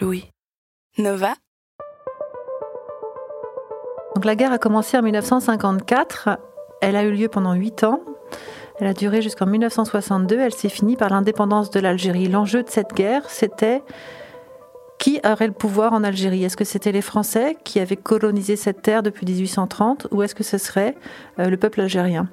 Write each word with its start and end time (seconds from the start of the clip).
Louis. 0.00 0.30
Nova 0.98 1.34
Donc 4.14 4.24
la 4.24 4.34
guerre 4.34 4.52
a 4.52 4.58
commencé 4.58 4.96
en 4.96 5.02
1954. 5.02 6.38
Elle 6.80 6.96
a 6.96 7.04
eu 7.04 7.12
lieu 7.12 7.28
pendant 7.28 7.52
8 7.52 7.84
ans. 7.84 8.00
Elle 8.78 8.86
a 8.86 8.94
duré 8.94 9.20
jusqu'en 9.20 9.46
1962. 9.46 10.38
Elle 10.38 10.54
s'est 10.54 10.70
finie 10.70 10.96
par 10.96 11.10
l'indépendance 11.10 11.70
de 11.70 11.80
l'Algérie. 11.80 12.28
L'enjeu 12.28 12.62
de 12.62 12.70
cette 12.70 12.94
guerre, 12.94 13.28
c'était 13.28 13.82
qui 14.98 15.20
aurait 15.24 15.46
le 15.46 15.52
pouvoir 15.52 15.92
en 15.92 16.04
Algérie? 16.04 16.44
Est-ce 16.44 16.56
que 16.56 16.64
c'était 16.64 16.92
les 16.92 17.02
Français 17.02 17.56
qui 17.64 17.80
avaient 17.80 17.96
colonisé 17.96 18.56
cette 18.56 18.82
terre 18.82 19.02
depuis 19.02 19.26
1830 19.26 20.08
ou 20.10 20.22
est-ce 20.22 20.34
que 20.34 20.44
ce 20.44 20.58
serait 20.58 20.94
euh, 21.38 21.48
le 21.48 21.56
peuple 21.56 21.80
algérien? 21.80 22.28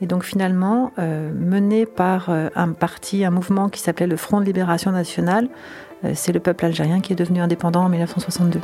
Et 0.00 0.06
donc 0.06 0.24
finalement, 0.24 0.92
euh, 0.98 1.32
mené 1.34 1.86
par 1.86 2.30
euh, 2.30 2.48
un 2.54 2.72
parti, 2.72 3.24
un 3.24 3.30
mouvement 3.30 3.68
qui 3.68 3.80
s'appelait 3.80 4.06
le 4.06 4.16
Front 4.16 4.40
de 4.40 4.46
Libération 4.46 4.92
Nationale, 4.92 5.48
c'est 6.14 6.32
le 6.32 6.38
peuple 6.38 6.64
algérien 6.64 7.00
qui 7.00 7.12
est 7.12 7.16
devenu 7.16 7.40
indépendant 7.40 7.82
en 7.82 7.88
1962. 7.88 8.60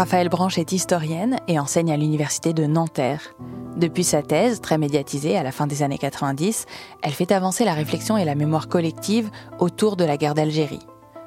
Raphaël 0.00 0.30
Branche 0.30 0.56
est 0.56 0.72
historienne 0.72 1.36
et 1.46 1.58
enseigne 1.58 1.92
à 1.92 1.96
l'université 1.98 2.54
de 2.54 2.64
Nanterre. 2.64 3.34
Depuis 3.76 4.02
sa 4.02 4.22
thèse, 4.22 4.62
très 4.62 4.78
médiatisée 4.78 5.36
à 5.36 5.42
la 5.42 5.52
fin 5.52 5.66
des 5.66 5.82
années 5.82 5.98
90, 5.98 6.64
elle 7.02 7.12
fait 7.12 7.30
avancer 7.32 7.66
la 7.66 7.74
réflexion 7.74 8.16
et 8.16 8.24
la 8.24 8.34
mémoire 8.34 8.68
collective 8.68 9.30
autour 9.58 9.96
de 9.96 10.04
la 10.04 10.16
guerre 10.16 10.32
d'Algérie. 10.32 10.86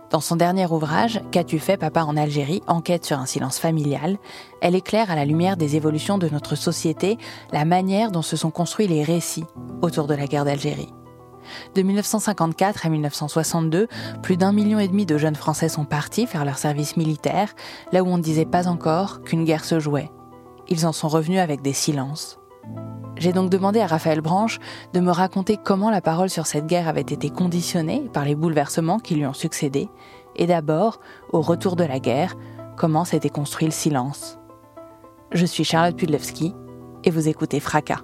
Dans 0.09 0.21
son 0.21 0.37
dernier 0.37 0.65
ouvrage, 0.65 1.21
Qu'as-tu 1.29 1.59
fait 1.59 1.77
papa 1.77 2.01
en 2.01 2.17
Algérie? 2.17 2.63
Enquête 2.65 3.05
sur 3.05 3.19
un 3.19 3.27
silence 3.27 3.59
familial, 3.59 4.17
elle 4.59 4.73
éclaire 4.73 5.11
à 5.11 5.15
la 5.15 5.25
lumière 5.25 5.55
des 5.55 5.75
évolutions 5.75 6.17
de 6.17 6.29
notre 6.29 6.55
société 6.55 7.19
la 7.51 7.65
manière 7.65 8.09
dont 8.09 8.23
se 8.23 8.35
sont 8.35 8.49
construits 8.49 8.87
les 8.87 9.03
récits 9.03 9.45
autour 9.83 10.07
de 10.07 10.15
la 10.15 10.25
guerre 10.25 10.45
d'Algérie. 10.45 10.89
De 11.75 11.81
1954 11.81 12.85
à 12.85 12.89
1962, 12.89 13.87
plus 14.21 14.37
d'un 14.37 14.51
million 14.51 14.79
et 14.79 14.87
demi 14.87 15.05
de 15.05 15.17
jeunes 15.17 15.35
Français 15.35 15.69
sont 15.69 15.85
partis 15.85 16.27
faire 16.27 16.45
leur 16.45 16.57
service 16.57 16.97
militaire, 16.97 17.53
là 17.91 18.03
où 18.03 18.07
on 18.07 18.17
ne 18.17 18.23
disait 18.23 18.45
pas 18.45 18.67
encore 18.67 19.21
qu'une 19.23 19.45
guerre 19.45 19.65
se 19.65 19.79
jouait. 19.79 20.11
Ils 20.67 20.85
en 20.85 20.91
sont 20.91 21.07
revenus 21.07 21.39
avec 21.39 21.61
des 21.61 21.73
silences. 21.73 22.39
J'ai 23.17 23.33
donc 23.33 23.49
demandé 23.49 23.79
à 23.79 23.87
Raphaël 23.87 24.21
Branche 24.21 24.59
de 24.93 24.99
me 24.99 25.11
raconter 25.11 25.57
comment 25.57 25.89
la 25.89 26.01
parole 26.01 26.29
sur 26.29 26.47
cette 26.47 26.65
guerre 26.65 26.87
avait 26.87 27.01
été 27.01 27.29
conditionnée 27.29 28.09
par 28.11 28.25
les 28.25 28.35
bouleversements 28.35 28.99
qui 28.99 29.15
lui 29.15 29.25
ont 29.25 29.33
succédé, 29.33 29.89
et 30.35 30.47
d'abord, 30.47 30.99
au 31.31 31.41
retour 31.41 31.75
de 31.75 31.83
la 31.83 31.99
guerre, 31.99 32.35
comment 32.75 33.05
s'était 33.05 33.29
construit 33.29 33.67
le 33.67 33.71
silence. 33.71 34.39
Je 35.31 35.45
suis 35.45 35.63
Charlotte 35.63 35.95
Pudlewski, 35.95 36.53
et 37.03 37.11
vous 37.11 37.27
écoutez 37.27 37.59
Fracas. 37.59 38.01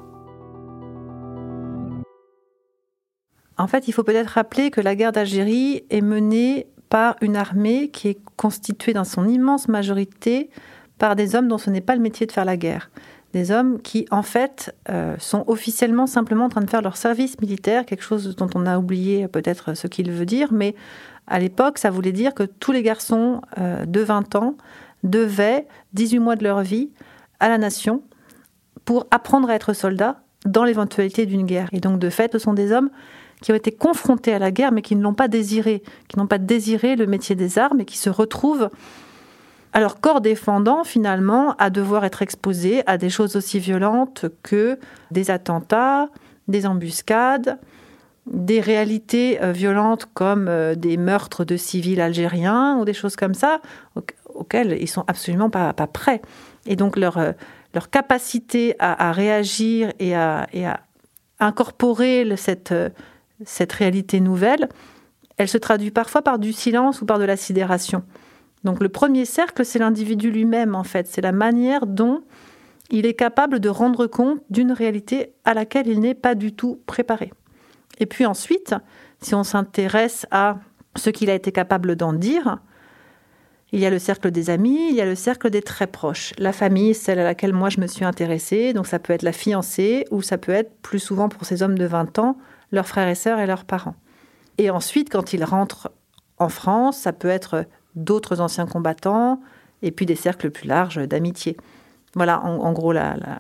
En 3.59 3.67
fait, 3.67 3.89
il 3.89 3.91
faut 3.91 4.03
peut-être 4.03 4.29
rappeler 4.29 4.71
que 4.71 4.79
la 4.79 4.95
guerre 4.95 5.11
d'Algérie 5.11 5.83
est 5.89 6.01
menée 6.01 6.67
par 6.87 7.17
une 7.19 7.35
armée 7.35 7.89
qui 7.89 8.07
est 8.07 8.17
constituée 8.37 8.93
dans 8.93 9.03
son 9.03 9.27
immense 9.27 9.67
majorité 9.67 10.49
par 10.97 11.15
des 11.17 11.35
hommes 11.35 11.49
dont 11.49 11.57
ce 11.57 11.69
n'est 11.69 11.81
pas 11.81 11.95
le 11.95 12.01
métier 12.01 12.25
de 12.25 12.31
faire 12.31 12.45
la 12.45 12.55
guerre. 12.55 12.89
Des 13.33 13.51
hommes 13.51 13.81
qui, 13.81 14.07
en 14.11 14.23
fait, 14.23 14.73
euh, 14.89 15.15
sont 15.19 15.43
officiellement 15.47 16.07
simplement 16.07 16.45
en 16.45 16.49
train 16.49 16.61
de 16.61 16.69
faire 16.69 16.81
leur 16.81 16.95
service 16.95 17.39
militaire, 17.41 17.85
quelque 17.85 18.03
chose 18.03 18.33
dont 18.37 18.49
on 18.55 18.65
a 18.65 18.79
oublié 18.79 19.27
peut-être 19.27 19.75
ce 19.75 19.87
qu'il 19.87 20.09
veut 20.09 20.25
dire, 20.25 20.53
mais 20.53 20.73
à 21.27 21.37
l'époque, 21.37 21.79
ça 21.79 21.89
voulait 21.89 22.13
dire 22.13 22.33
que 22.33 22.43
tous 22.43 22.71
les 22.71 22.81
garçons 22.81 23.41
euh, 23.59 23.85
de 23.85 23.99
20 23.99 24.35
ans 24.35 24.55
devaient 25.03 25.67
18 25.93 26.19
mois 26.19 26.37
de 26.37 26.45
leur 26.45 26.61
vie 26.61 26.91
à 27.41 27.49
la 27.49 27.57
nation 27.57 28.03
pour 28.85 29.05
apprendre 29.11 29.49
à 29.49 29.55
être 29.55 29.73
soldats 29.73 30.21
dans 30.45 30.63
l'éventualité 30.63 31.25
d'une 31.25 31.45
guerre. 31.45 31.67
Et 31.73 31.81
donc, 31.81 31.99
de 31.99 32.09
fait, 32.09 32.31
ce 32.31 32.39
sont 32.39 32.53
des 32.53 32.71
hommes 32.71 32.89
qui 33.41 33.51
ont 33.51 33.55
été 33.55 33.71
confrontés 33.71 34.33
à 34.33 34.39
la 34.39 34.51
guerre, 34.51 34.71
mais 34.71 34.81
qui 34.81 34.95
ne 34.95 35.01
l'ont 35.01 35.13
pas 35.13 35.27
désiré, 35.27 35.83
qui 36.07 36.17
n'ont 36.17 36.27
pas 36.27 36.37
désiré 36.37 36.95
le 36.95 37.07
métier 37.07 37.35
des 37.35 37.57
armes 37.57 37.79
et 37.81 37.85
qui 37.85 37.97
se 37.97 38.09
retrouvent 38.09 38.69
à 39.73 39.79
leur 39.79 39.99
corps 39.99 40.21
défendant 40.21 40.83
finalement 40.83 41.55
à 41.57 41.69
devoir 41.69 42.05
être 42.05 42.21
exposés 42.21 42.83
à 42.87 42.97
des 42.97 43.09
choses 43.09 43.35
aussi 43.35 43.59
violentes 43.59 44.25
que 44.43 44.79
des 45.11 45.31
attentats, 45.31 46.09
des 46.47 46.65
embuscades, 46.65 47.59
des 48.25 48.61
réalités 48.61 49.41
euh, 49.41 49.51
violentes 49.51 50.07
comme 50.13 50.47
euh, 50.47 50.75
des 50.75 50.97
meurtres 50.97 51.45
de 51.45 51.57
civils 51.57 52.01
algériens 52.01 52.77
ou 52.79 52.85
des 52.85 52.93
choses 52.93 53.15
comme 53.15 53.33
ça, 53.33 53.61
auxquelles 54.33 54.77
ils 54.79 54.87
sont 54.87 55.03
absolument 55.07 55.49
pas, 55.49 55.73
pas 55.73 55.87
prêts. 55.87 56.21
Et 56.65 56.75
donc 56.75 56.97
leur, 56.97 57.17
euh, 57.17 57.31
leur 57.73 57.89
capacité 57.89 58.75
à, 58.79 59.11
réagir 59.11 59.93
et 59.99 60.15
à, 60.15 60.47
et 60.53 60.65
à 60.65 60.81
incorporer 61.39 62.27
cette, 62.35 62.73
cette 63.45 63.73
réalité 63.73 64.19
nouvelle, 64.19 64.69
elle 65.37 65.47
se 65.47 65.57
traduit 65.57 65.91
parfois 65.91 66.21
par 66.21 66.39
du 66.39 66.51
silence 66.53 67.01
ou 67.01 67.05
par 67.05 67.19
de 67.19 67.23
la 67.23 67.37
sidération. 67.37 68.03
Donc 68.63 68.81
le 68.81 68.89
premier 68.89 69.25
cercle, 69.25 69.65
c'est 69.65 69.79
l'individu 69.79 70.31
lui-même, 70.31 70.75
en 70.75 70.83
fait. 70.83 71.07
C'est 71.07 71.21
la 71.21 71.31
manière 71.31 71.85
dont 71.85 72.21
il 72.89 73.05
est 73.05 73.13
capable 73.13 73.59
de 73.59 73.69
rendre 73.69 74.07
compte 74.07 74.41
d'une 74.49 74.71
réalité 74.71 75.33
à 75.45 75.53
laquelle 75.53 75.87
il 75.87 75.99
n'est 75.99 76.15
pas 76.15 76.35
du 76.35 76.53
tout 76.53 76.81
préparé. 76.85 77.31
Et 77.99 78.05
puis 78.05 78.25
ensuite, 78.25 78.75
si 79.21 79.35
on 79.35 79.43
s'intéresse 79.43 80.25
à 80.31 80.57
ce 80.95 81.09
qu'il 81.09 81.29
a 81.29 81.35
été 81.35 81.51
capable 81.51 81.95
d'en 81.95 82.13
dire, 82.13 82.59
il 83.71 83.79
y 83.79 83.85
a 83.85 83.89
le 83.89 83.99
cercle 83.99 84.31
des 84.31 84.49
amis, 84.49 84.89
il 84.89 84.95
y 84.95 85.01
a 85.01 85.05
le 85.05 85.15
cercle 85.15 85.49
des 85.49 85.61
très 85.61 85.85
proches. 85.85 86.33
La 86.39 86.51
famille, 86.51 86.95
celle 86.95 87.19
à 87.19 87.23
laquelle 87.23 87.53
moi 87.53 87.69
je 87.69 87.79
me 87.79 87.87
suis 87.87 88.03
intéressée, 88.03 88.73
donc 88.73 88.87
ça 88.87 88.97
peut 88.97 89.13
être 89.13 89.21
la 89.21 89.31
fiancée 89.31 90.05
ou 90.09 90.21
ça 90.21 90.37
peut 90.37 90.51
être 90.51 90.71
plus 90.81 90.99
souvent 90.99 91.29
pour 91.29 91.45
ces 91.45 91.61
hommes 91.61 91.77
de 91.77 91.85
20 91.85 92.17
ans, 92.19 92.37
leurs 92.71 92.87
frères 92.87 93.07
et 93.07 93.15
sœurs 93.15 93.39
et 93.39 93.47
leurs 93.47 93.65
parents. 93.65 93.95
Et 94.57 94.69
ensuite, 94.69 95.09
quand 95.09 95.33
ils 95.33 95.43
rentrent 95.43 95.91
en 96.37 96.49
France, 96.49 96.97
ça 96.97 97.13
peut 97.13 97.29
être 97.29 97.65
d'autres 97.95 98.41
anciens 98.41 98.65
combattants 98.65 99.39
et 99.81 99.91
puis 99.91 100.05
des 100.05 100.15
cercles 100.15 100.51
plus 100.51 100.67
larges 100.67 100.99
d'amitié. 101.07 101.57
Voilà, 102.15 102.43
en, 102.43 102.73
gros, 102.73 102.91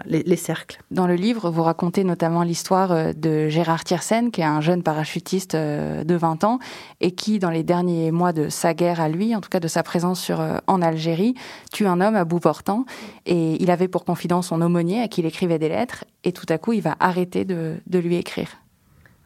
les, 0.05 0.35
cercles. 0.35 0.79
Dans 0.91 1.07
le 1.07 1.15
livre, 1.15 1.49
vous 1.49 1.63
racontez 1.63 2.03
notamment 2.03 2.43
l'histoire 2.43 2.91
euh, 2.91 3.13
de 3.13 3.49
Gérard 3.49 3.83
Thiersen, 3.83 4.29
qui 4.29 4.41
est 4.41 4.45
un 4.45 4.61
jeune 4.61 4.83
parachutiste 4.83 5.55
euh, 5.55 6.03
de 6.03 6.13
20 6.13 6.43
ans, 6.43 6.59
et 7.01 7.11
qui, 7.11 7.39
dans 7.39 7.49
les 7.49 7.63
derniers 7.63 8.11
mois 8.11 8.31
de 8.31 8.47
sa 8.47 8.75
guerre 8.75 9.01
à 9.01 9.09
lui, 9.09 9.35
en 9.35 9.41
tout 9.41 9.49
cas 9.49 9.59
de 9.59 9.67
sa 9.67 9.81
présence 9.81 10.21
sur, 10.21 10.39
euh, 10.39 10.59
en 10.67 10.83
Algérie, 10.83 11.33
tue 11.73 11.87
un 11.87 11.99
homme 11.99 12.15
à 12.15 12.25
bout 12.25 12.39
portant. 12.39 12.85
Et 13.25 13.59
il 13.59 13.71
avait 13.71 13.87
pour 13.87 14.05
confident 14.05 14.43
son 14.43 14.61
aumônier, 14.61 15.01
à 15.01 15.07
qui 15.07 15.21
il 15.21 15.25
écrivait 15.25 15.57
des 15.57 15.69
lettres, 15.69 16.05
et 16.23 16.31
tout 16.31 16.45
à 16.47 16.59
coup, 16.59 16.73
il 16.73 16.81
va 16.81 16.95
arrêter 16.99 17.45
de, 17.45 17.77
de 17.87 17.97
lui 17.97 18.17
écrire. 18.17 18.49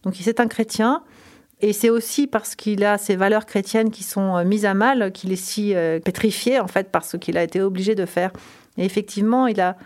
Donc 0.03 0.15
c'est 0.19 0.39
un 0.39 0.47
chrétien. 0.47 1.03
Et 1.61 1.71
c'est 1.71 1.89
aussi 1.89 2.27
parce 2.27 2.55
qu'il 2.55 2.83
a 2.83 2.97
ces 2.97 3.15
valeurs 3.15 3.45
chrétiennes 3.45 3.89
qui 3.89 4.03
sont 4.03 4.35
euh, 4.35 4.43
mises 4.43 4.65
à 4.65 4.73
mal 4.73 5.13
qu'il 5.13 5.31
est 5.31 5.37
si 5.37 5.73
euh, 5.73 5.99
pétrifié, 5.99 6.59
en 6.59 6.67
fait, 6.67 6.91
parce 6.91 7.17
qu'il 7.17 7.37
a 7.37 7.43
été 7.43 7.61
obligé 7.61 7.95
de 7.95 8.05
faire. 8.05 8.31
Et 8.77 8.83
effectivement, 8.83 9.47
il 9.47 9.61
a 9.61 9.77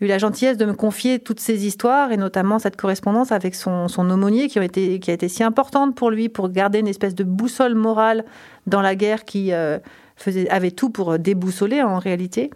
eu 0.00 0.06
la 0.06 0.18
gentillesse 0.18 0.58
de 0.58 0.64
me 0.64 0.74
confier 0.74 1.18
toutes 1.18 1.40
ces 1.40 1.66
histoires, 1.66 2.12
et 2.12 2.16
notamment 2.16 2.60
cette 2.60 2.76
correspondance 2.76 3.32
avec 3.32 3.56
son, 3.56 3.88
aumônier, 3.98 4.46
qui, 4.46 4.60
a 4.60 4.64
été, 4.64 5.00
qui 5.00 5.10
a 5.10 5.14
été 5.14 5.28
si 5.28 5.42
importante 5.42 5.96
pour 5.96 6.10
lui, 6.10 6.28
pour 6.28 6.48
garder 6.50 6.78
une 6.78 6.88
espèce 6.88 7.16
de 7.16 7.24
boussole 7.24 7.74
morale 7.74 8.24
dans 8.68 8.80
la 8.80 8.94
guerre 8.94 9.24
qui 9.24 9.52
euh, 9.52 9.80
faisait, 10.14 10.48
avait 10.50 10.70
tout 10.70 10.90
pour 10.90 11.18
déboussoler 11.18 11.82
en 11.82 11.98
réalité. 11.98 12.50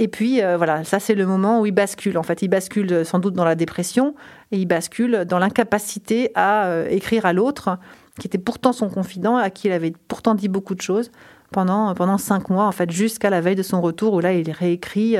Et 0.00 0.08
puis, 0.08 0.42
euh, 0.42 0.56
voilà, 0.56 0.82
ça, 0.82 0.98
c'est 0.98 1.14
le 1.14 1.26
moment 1.26 1.60
où 1.60 1.66
il 1.66 1.72
bascule. 1.72 2.16
En 2.16 2.22
fait, 2.22 2.40
il 2.40 2.48
bascule 2.48 2.90
euh, 2.90 3.04
sans 3.04 3.18
doute 3.18 3.34
dans 3.34 3.44
la 3.44 3.54
dépression 3.54 4.14
et 4.50 4.56
il 4.56 4.64
bascule 4.64 5.26
dans 5.26 5.38
l'incapacité 5.38 6.30
à 6.34 6.68
euh, 6.68 6.88
écrire 6.88 7.26
à 7.26 7.34
l'autre, 7.34 7.78
qui 8.18 8.26
était 8.26 8.38
pourtant 8.38 8.72
son 8.72 8.88
confident, 8.88 9.36
à 9.36 9.50
qui 9.50 9.68
il 9.68 9.72
avait 9.72 9.92
pourtant 10.08 10.34
dit 10.34 10.48
beaucoup 10.48 10.74
de 10.74 10.80
choses 10.80 11.10
pendant, 11.52 11.94
pendant 11.94 12.16
cinq 12.16 12.48
mois, 12.48 12.64
en 12.64 12.72
fait, 12.72 12.90
jusqu'à 12.90 13.28
la 13.28 13.42
veille 13.42 13.56
de 13.56 13.62
son 13.62 13.82
retour, 13.82 14.14
où 14.14 14.20
là, 14.20 14.32
il 14.32 14.50
réécrit. 14.50 15.16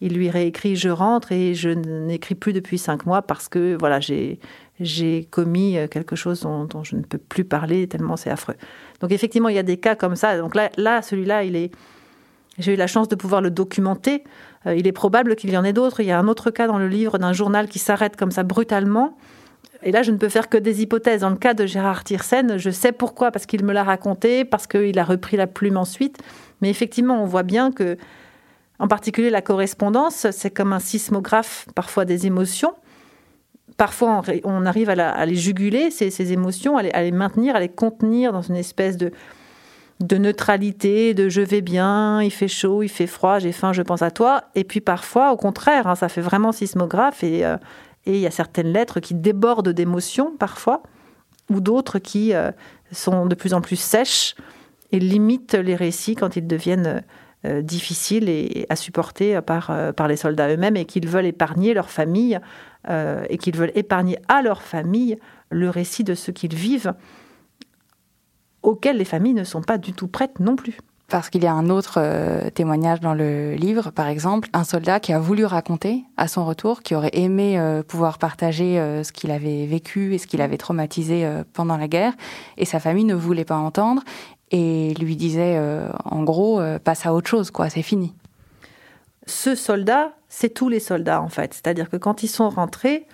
il 0.00 0.14
lui 0.14 0.30
réécrit 0.30 0.76
Je 0.76 0.88
rentre 0.88 1.32
et 1.32 1.54
je 1.54 1.70
n'écris 1.70 2.36
plus 2.36 2.52
depuis 2.52 2.78
cinq 2.78 3.06
mois 3.06 3.22
parce 3.22 3.48
que 3.48 3.76
voilà 3.76 3.98
j'ai 3.98 5.24
commis 5.30 5.76
quelque 5.90 6.14
chose 6.14 6.42
dont, 6.42 6.64
dont, 6.64 6.84
je 6.84 6.94
ne 6.94 7.02
peux 7.02 7.18
plus 7.18 7.44
parler 7.44 7.88
tellement 7.88 8.16
c'est 8.16 8.30
affreux. 8.30 8.54
Donc 9.00 9.10
effectivement, 9.10 9.48
il 9.48 9.56
y 9.56 9.60
a 9.60 9.64
des 9.64 9.78
cas 9.78 9.96
comme 9.96 10.14
ça. 10.14 10.38
Donc 10.38 10.54
là, 10.54 10.70
là 10.76 11.02
celui-là, 11.02 11.42
il 11.42 11.56
est 11.56 11.72
j'ai 12.58 12.74
eu 12.74 12.76
la 12.76 12.86
chance 12.86 13.08
de 13.08 13.14
pouvoir 13.14 13.40
le 13.40 13.50
documenter. 13.50 14.24
Euh, 14.66 14.74
il 14.74 14.86
est 14.86 14.92
probable 14.92 15.36
qu'il 15.36 15.50
y 15.50 15.56
en 15.56 15.64
ait 15.64 15.72
d'autres. 15.72 16.00
Il 16.00 16.06
y 16.06 16.10
a 16.10 16.18
un 16.18 16.28
autre 16.28 16.50
cas 16.50 16.66
dans 16.66 16.78
le 16.78 16.88
livre 16.88 17.18
d'un 17.18 17.32
journal 17.32 17.68
qui 17.68 17.78
s'arrête 17.78 18.16
comme 18.16 18.30
ça 18.30 18.42
brutalement. 18.42 19.16
Et 19.82 19.90
là, 19.90 20.02
je 20.02 20.10
ne 20.12 20.16
peux 20.16 20.28
faire 20.28 20.48
que 20.48 20.58
des 20.58 20.82
hypothèses. 20.82 21.22
Dans 21.22 21.30
le 21.30 21.36
cas 21.36 21.54
de 21.54 21.66
Gérard 21.66 22.04
Tiersen, 22.04 22.58
je 22.58 22.70
sais 22.70 22.92
pourquoi, 22.92 23.30
parce 23.30 23.46
qu'il 23.46 23.64
me 23.64 23.72
l'a 23.72 23.82
raconté, 23.82 24.44
parce 24.44 24.66
qu'il 24.66 24.98
a 24.98 25.04
repris 25.04 25.36
la 25.36 25.46
plume 25.46 25.76
ensuite. 25.76 26.18
Mais 26.60 26.70
effectivement, 26.70 27.20
on 27.20 27.26
voit 27.26 27.42
bien 27.42 27.72
que, 27.72 27.96
en 28.78 28.86
particulier 28.86 29.30
la 29.30 29.42
correspondance, 29.42 30.26
c'est 30.30 30.50
comme 30.50 30.72
un 30.72 30.78
sismographe 30.78 31.66
parfois 31.74 32.04
des 32.04 32.26
émotions. 32.26 32.74
Parfois, 33.76 34.22
on 34.44 34.66
arrive 34.66 34.90
à, 34.90 35.26
les 35.26 35.34
juguler, 35.34 35.90
ces, 35.90 36.32
émotions, 36.32 36.76
à 36.76 36.82
les 36.82 37.10
maintenir, 37.10 37.56
à 37.56 37.60
les 37.60 37.70
contenir 37.70 38.32
dans 38.32 38.42
une 38.42 38.56
espèce 38.56 38.96
de, 38.96 39.10
de 40.02 40.16
neutralité, 40.16 41.14
de 41.14 41.28
je 41.28 41.40
vais 41.40 41.60
bien, 41.60 42.22
il 42.22 42.30
fait 42.30 42.48
chaud, 42.48 42.82
il 42.82 42.88
fait 42.88 43.06
froid, 43.06 43.38
j'ai 43.38 43.52
faim, 43.52 43.72
je 43.72 43.82
pense 43.82 44.02
à 44.02 44.10
toi. 44.10 44.44
Et 44.54 44.64
puis 44.64 44.80
parfois, 44.80 45.32
au 45.32 45.36
contraire, 45.36 45.86
hein, 45.86 45.94
ça 45.94 46.08
fait 46.08 46.20
vraiment 46.20 46.52
sismographe 46.52 47.20
euh, 47.22 47.56
et 48.06 48.14
il 48.14 48.20
y 48.20 48.26
a 48.26 48.30
certaines 48.30 48.72
lettres 48.72 49.00
qui 49.00 49.14
débordent 49.14 49.68
d'émotions 49.68 50.34
parfois, 50.38 50.82
ou 51.50 51.60
d'autres 51.60 51.98
qui 51.98 52.34
euh, 52.34 52.50
sont 52.90 53.26
de 53.26 53.34
plus 53.34 53.54
en 53.54 53.60
plus 53.60 53.76
sèches 53.76 54.34
et 54.90 54.98
limitent 54.98 55.54
les 55.54 55.76
récits 55.76 56.16
quand 56.16 56.36
ils 56.36 56.46
deviennent 56.46 57.02
euh, 57.44 57.62
difficiles 57.62 58.28
et, 58.28 58.66
à 58.68 58.76
supporter 58.76 59.40
par, 59.40 59.72
par 59.94 60.08
les 60.08 60.16
soldats 60.16 60.48
eux-mêmes 60.48 60.76
et 60.76 60.84
qu'ils 60.84 61.08
veulent 61.08 61.26
épargner 61.26 61.74
leur 61.74 61.90
famille 61.90 62.38
et 63.28 63.38
qu'ils 63.38 63.56
veulent 63.56 63.70
épargner 63.76 64.18
à 64.26 64.42
leur 64.42 64.60
famille 64.60 65.16
le 65.50 65.70
récit 65.70 66.02
de 66.02 66.14
ce 66.14 66.32
qu'ils 66.32 66.56
vivent 66.56 66.94
auxquelles 68.62 68.96
les 68.96 69.04
familles 69.04 69.34
ne 69.34 69.44
sont 69.44 69.62
pas 69.62 69.78
du 69.78 69.92
tout 69.92 70.08
prêtes 70.08 70.40
non 70.40 70.56
plus. 70.56 70.78
Parce 71.08 71.28
qu'il 71.28 71.42
y 71.42 71.46
a 71.46 71.52
un 71.52 71.68
autre 71.68 71.98
euh, 71.98 72.48
témoignage 72.48 73.00
dans 73.00 73.12
le 73.12 73.52
livre, 73.52 73.90
par 73.90 74.06
exemple, 74.06 74.48
un 74.54 74.64
soldat 74.64 74.98
qui 74.98 75.12
a 75.12 75.18
voulu 75.18 75.44
raconter 75.44 76.04
à 76.16 76.26
son 76.26 76.46
retour, 76.46 76.82
qui 76.82 76.94
aurait 76.94 77.10
aimé 77.12 77.58
euh, 77.58 77.82
pouvoir 77.82 78.16
partager 78.16 78.80
euh, 78.80 79.04
ce 79.04 79.12
qu'il 79.12 79.30
avait 79.30 79.66
vécu 79.66 80.14
et 80.14 80.18
ce 80.18 80.26
qu'il 80.26 80.40
avait 80.40 80.56
traumatisé 80.56 81.28
pendant 81.52 81.76
la 81.76 81.86
guerre, 81.86 82.14
et 82.56 82.64
sa 82.64 82.80
famille 82.80 83.04
ne 83.04 83.14
voulait 83.14 83.44
pas 83.44 83.56
entendre 83.56 84.02
et 84.50 84.94
lui 84.94 85.16
disait, 85.16 85.58
en 86.04 86.22
gros, 86.24 86.60
passe 86.84 87.06
à 87.06 87.14
autre 87.14 87.28
chose, 87.28 87.50
quoi, 87.50 87.70
c'est 87.70 87.82
fini. 87.82 88.14
Ce 89.26 89.54
soldat, 89.54 90.12
c'est 90.28 90.52
tous 90.52 90.68
les 90.68 90.80
soldats 90.80 91.22
en 91.22 91.28
fait, 91.28 91.54
c'est-à-dire 91.54 91.88
que 91.88 91.96
quand 91.96 92.22
ils 92.22 92.28
sont 92.28 92.50
rentrés, 92.50 93.06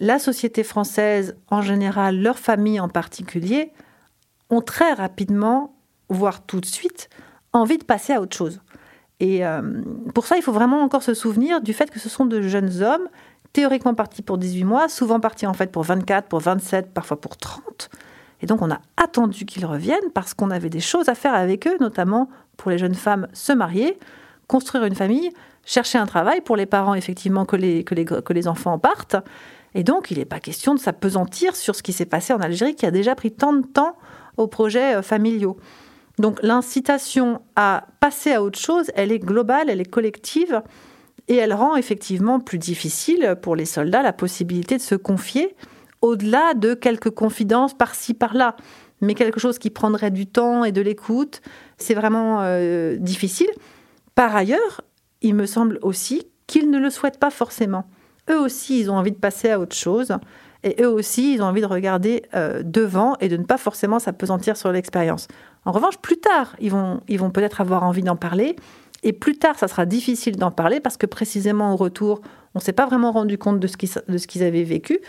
la 0.00 0.18
société 0.18 0.62
française 0.62 1.36
en 1.50 1.60
général, 1.60 2.20
leur 2.20 2.38
famille 2.38 2.80
en 2.80 2.88
particulier, 2.88 3.72
ont 4.50 4.60
très 4.60 4.92
rapidement, 4.92 5.74
voire 6.08 6.44
tout 6.44 6.60
de 6.60 6.66
suite, 6.66 7.08
envie 7.52 7.78
de 7.78 7.84
passer 7.84 8.12
à 8.12 8.20
autre 8.20 8.36
chose. 8.36 8.60
Et 9.20 9.46
euh, 9.46 9.82
pour 10.14 10.26
ça, 10.26 10.36
il 10.36 10.42
faut 10.42 10.52
vraiment 10.52 10.82
encore 10.82 11.02
se 11.02 11.14
souvenir 11.14 11.60
du 11.60 11.72
fait 11.72 11.90
que 11.90 12.00
ce 12.00 12.08
sont 12.08 12.26
de 12.26 12.42
jeunes 12.42 12.82
hommes, 12.82 13.08
théoriquement 13.52 13.94
partis 13.94 14.22
pour 14.22 14.38
18 14.38 14.64
mois, 14.64 14.88
souvent 14.88 15.20
partis 15.20 15.46
en 15.46 15.52
fait 15.52 15.70
pour 15.70 15.82
24, 15.82 16.28
pour 16.28 16.40
27, 16.40 16.92
parfois 16.92 17.20
pour 17.20 17.36
30. 17.36 17.90
Et 18.40 18.46
donc 18.46 18.62
on 18.62 18.70
a 18.70 18.80
attendu 18.96 19.44
qu'ils 19.44 19.64
reviennent 19.64 20.10
parce 20.12 20.34
qu'on 20.34 20.50
avait 20.50 20.70
des 20.70 20.80
choses 20.80 21.08
à 21.08 21.14
faire 21.14 21.34
avec 21.34 21.66
eux, 21.66 21.76
notamment 21.80 22.28
pour 22.56 22.70
les 22.70 22.78
jeunes 22.78 22.94
femmes 22.94 23.28
se 23.32 23.52
marier, 23.52 23.98
construire 24.48 24.84
une 24.84 24.94
famille, 24.94 25.30
chercher 25.64 25.98
un 25.98 26.06
travail, 26.06 26.40
pour 26.40 26.56
les 26.56 26.66
parents 26.66 26.94
effectivement 26.94 27.44
que 27.44 27.56
les, 27.56 27.84
que 27.84 27.94
les, 27.94 28.04
que 28.04 28.32
les 28.32 28.48
enfants 28.48 28.78
partent. 28.78 29.16
Et 29.74 29.84
donc 29.84 30.10
il 30.10 30.18
n'est 30.18 30.24
pas 30.24 30.40
question 30.40 30.74
de 30.74 30.80
s'apesantir 30.80 31.54
sur 31.54 31.76
ce 31.76 31.82
qui 31.82 31.92
s'est 31.92 32.06
passé 32.06 32.32
en 32.32 32.40
Algérie 32.40 32.74
qui 32.74 32.86
a 32.86 32.90
déjà 32.90 33.14
pris 33.14 33.30
tant 33.30 33.52
de 33.52 33.66
temps 33.66 33.96
aux 34.36 34.46
projets 34.46 34.96
euh, 34.96 35.02
familiaux. 35.02 35.56
Donc 36.18 36.40
l'incitation 36.42 37.40
à 37.56 37.86
passer 38.00 38.32
à 38.32 38.42
autre 38.42 38.58
chose, 38.58 38.90
elle 38.94 39.12
est 39.12 39.18
globale, 39.18 39.70
elle 39.70 39.80
est 39.80 39.90
collective, 39.90 40.62
et 41.28 41.36
elle 41.36 41.54
rend 41.54 41.76
effectivement 41.76 42.40
plus 42.40 42.58
difficile 42.58 43.36
pour 43.40 43.56
les 43.56 43.64
soldats 43.64 44.02
la 44.02 44.12
possibilité 44.12 44.76
de 44.76 44.82
se 44.82 44.94
confier, 44.94 45.54
au-delà 46.00 46.54
de 46.54 46.74
quelques 46.74 47.10
confidences 47.10 47.74
par-ci, 47.74 48.12
par-là. 48.12 48.56
Mais 49.00 49.14
quelque 49.14 49.40
chose 49.40 49.58
qui 49.58 49.70
prendrait 49.70 50.10
du 50.10 50.26
temps 50.26 50.64
et 50.64 50.72
de 50.72 50.80
l'écoute, 50.80 51.40
c'est 51.76 51.94
vraiment 51.94 52.40
euh, 52.42 52.96
difficile. 52.96 53.50
Par 54.14 54.34
ailleurs, 54.36 54.82
il 55.22 55.34
me 55.34 55.46
semble 55.46 55.78
aussi 55.82 56.26
qu'ils 56.46 56.70
ne 56.70 56.78
le 56.78 56.90
souhaitent 56.90 57.18
pas 57.18 57.30
forcément. 57.30 57.84
Eux 58.30 58.38
aussi, 58.38 58.80
ils 58.80 58.90
ont 58.90 58.96
envie 58.96 59.12
de 59.12 59.16
passer 59.16 59.50
à 59.50 59.58
autre 59.58 59.74
chose. 59.74 60.12
Et 60.64 60.76
eux 60.80 60.88
aussi, 60.88 61.34
ils 61.34 61.42
ont 61.42 61.46
envie 61.46 61.60
de 61.60 61.66
regarder 61.66 62.22
euh, 62.34 62.62
devant 62.64 63.16
et 63.20 63.28
de 63.28 63.36
ne 63.36 63.44
pas 63.44 63.58
forcément 63.58 63.98
s'apesantir 63.98 64.56
sur 64.56 64.70
l'expérience. 64.70 65.28
En 65.64 65.72
revanche, 65.72 65.98
plus 65.98 66.18
tard, 66.18 66.54
ils 66.60 66.70
vont, 66.70 67.00
ils 67.08 67.18
vont 67.18 67.30
peut-être 67.30 67.60
avoir 67.60 67.82
envie 67.82 68.02
d'en 68.02 68.16
parler. 68.16 68.56
Et 69.02 69.12
plus 69.12 69.36
tard, 69.36 69.58
ça 69.58 69.66
sera 69.66 69.86
difficile 69.86 70.36
d'en 70.36 70.52
parler 70.52 70.78
parce 70.78 70.96
que 70.96 71.06
précisément 71.06 71.72
au 71.72 71.76
retour, 71.76 72.20
on 72.54 72.58
ne 72.58 72.62
s'est 72.62 72.72
pas 72.72 72.86
vraiment 72.86 73.10
rendu 73.10 73.38
compte 73.38 73.58
de 73.58 73.66
ce 73.66 74.26
qu'ils 74.26 74.42
avaient 74.42 74.62
vécu. 74.62 75.00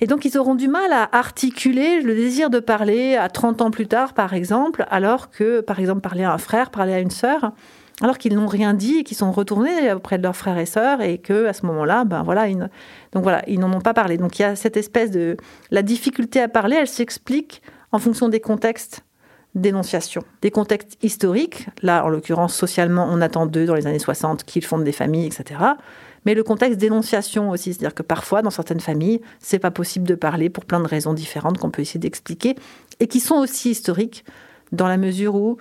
Et 0.00 0.06
donc, 0.06 0.24
ils 0.24 0.38
auront 0.38 0.54
du 0.54 0.66
mal 0.66 0.92
à 0.92 1.08
articuler 1.16 2.00
le 2.00 2.14
désir 2.14 2.48
de 2.48 2.58
parler 2.58 3.16
à 3.16 3.28
30 3.28 3.60
ans 3.60 3.70
plus 3.70 3.86
tard, 3.86 4.14
par 4.14 4.32
exemple, 4.32 4.86
alors 4.90 5.30
que, 5.30 5.60
par 5.60 5.78
exemple, 5.78 6.00
parler 6.00 6.24
à 6.24 6.32
un 6.32 6.38
frère, 6.38 6.70
parler 6.70 6.94
à 6.94 7.00
une 7.00 7.10
sœur, 7.10 7.52
alors 8.00 8.18
qu'ils 8.18 8.34
n'ont 8.34 8.46
rien 8.46 8.74
dit 8.74 8.98
et 8.98 9.04
qu'ils 9.04 9.16
sont 9.16 9.30
retournés 9.30 9.92
auprès 9.92 10.18
de 10.18 10.22
leurs 10.22 10.36
frères 10.36 10.58
et 10.58 10.66
sœurs 10.66 11.02
et 11.02 11.18
que 11.18 11.46
à 11.46 11.52
ce 11.52 11.66
moment-là, 11.66 12.04
ben 12.04 12.22
voilà, 12.22 12.48
ils, 12.48 12.58
donc 13.12 13.22
voilà, 13.22 13.42
ils 13.46 13.60
n'en 13.60 13.72
ont 13.72 13.80
pas 13.80 13.94
parlé. 13.94 14.16
Donc 14.16 14.38
il 14.38 14.42
y 14.42 14.44
a 14.44 14.56
cette 14.56 14.76
espèce 14.76 15.10
de 15.10 15.36
la 15.70 15.82
difficulté 15.82 16.40
à 16.40 16.48
parler, 16.48 16.76
elle 16.76 16.88
s'explique 16.88 17.62
en 17.92 17.98
fonction 17.98 18.28
des 18.28 18.40
contextes 18.40 19.04
d'énonciation, 19.54 20.22
des 20.42 20.50
contextes 20.50 20.96
historiques. 21.02 21.66
Là, 21.82 22.04
en 22.04 22.08
l'occurrence, 22.08 22.54
socialement, 22.54 23.06
on 23.10 23.20
attend 23.20 23.46
d'eux 23.46 23.66
dans 23.66 23.74
les 23.74 23.86
années 23.86 23.98
60 23.98 24.44
qu'ils 24.44 24.64
fondent 24.64 24.84
des 24.84 24.92
familles, 24.92 25.26
etc. 25.26 25.60
Mais 26.24 26.34
le 26.34 26.42
contexte 26.42 26.78
d'énonciation 26.78 27.50
aussi, 27.50 27.72
c'est-à-dire 27.72 27.94
que 27.94 28.02
parfois, 28.02 28.42
dans 28.42 28.50
certaines 28.50 28.80
familles, 28.80 29.20
c'est 29.38 29.58
pas 29.58 29.70
possible 29.70 30.06
de 30.06 30.14
parler 30.14 30.50
pour 30.50 30.64
plein 30.64 30.80
de 30.80 30.86
raisons 30.86 31.14
différentes 31.14 31.58
qu'on 31.58 31.70
peut 31.70 31.82
essayer 31.82 32.00
d'expliquer 32.00 32.56
et 33.00 33.06
qui 33.08 33.20
sont 33.20 33.36
aussi 33.36 33.70
historiques 33.70 34.24
dans 34.72 34.86
la 34.86 34.98
mesure 34.98 35.34
où 35.34 35.56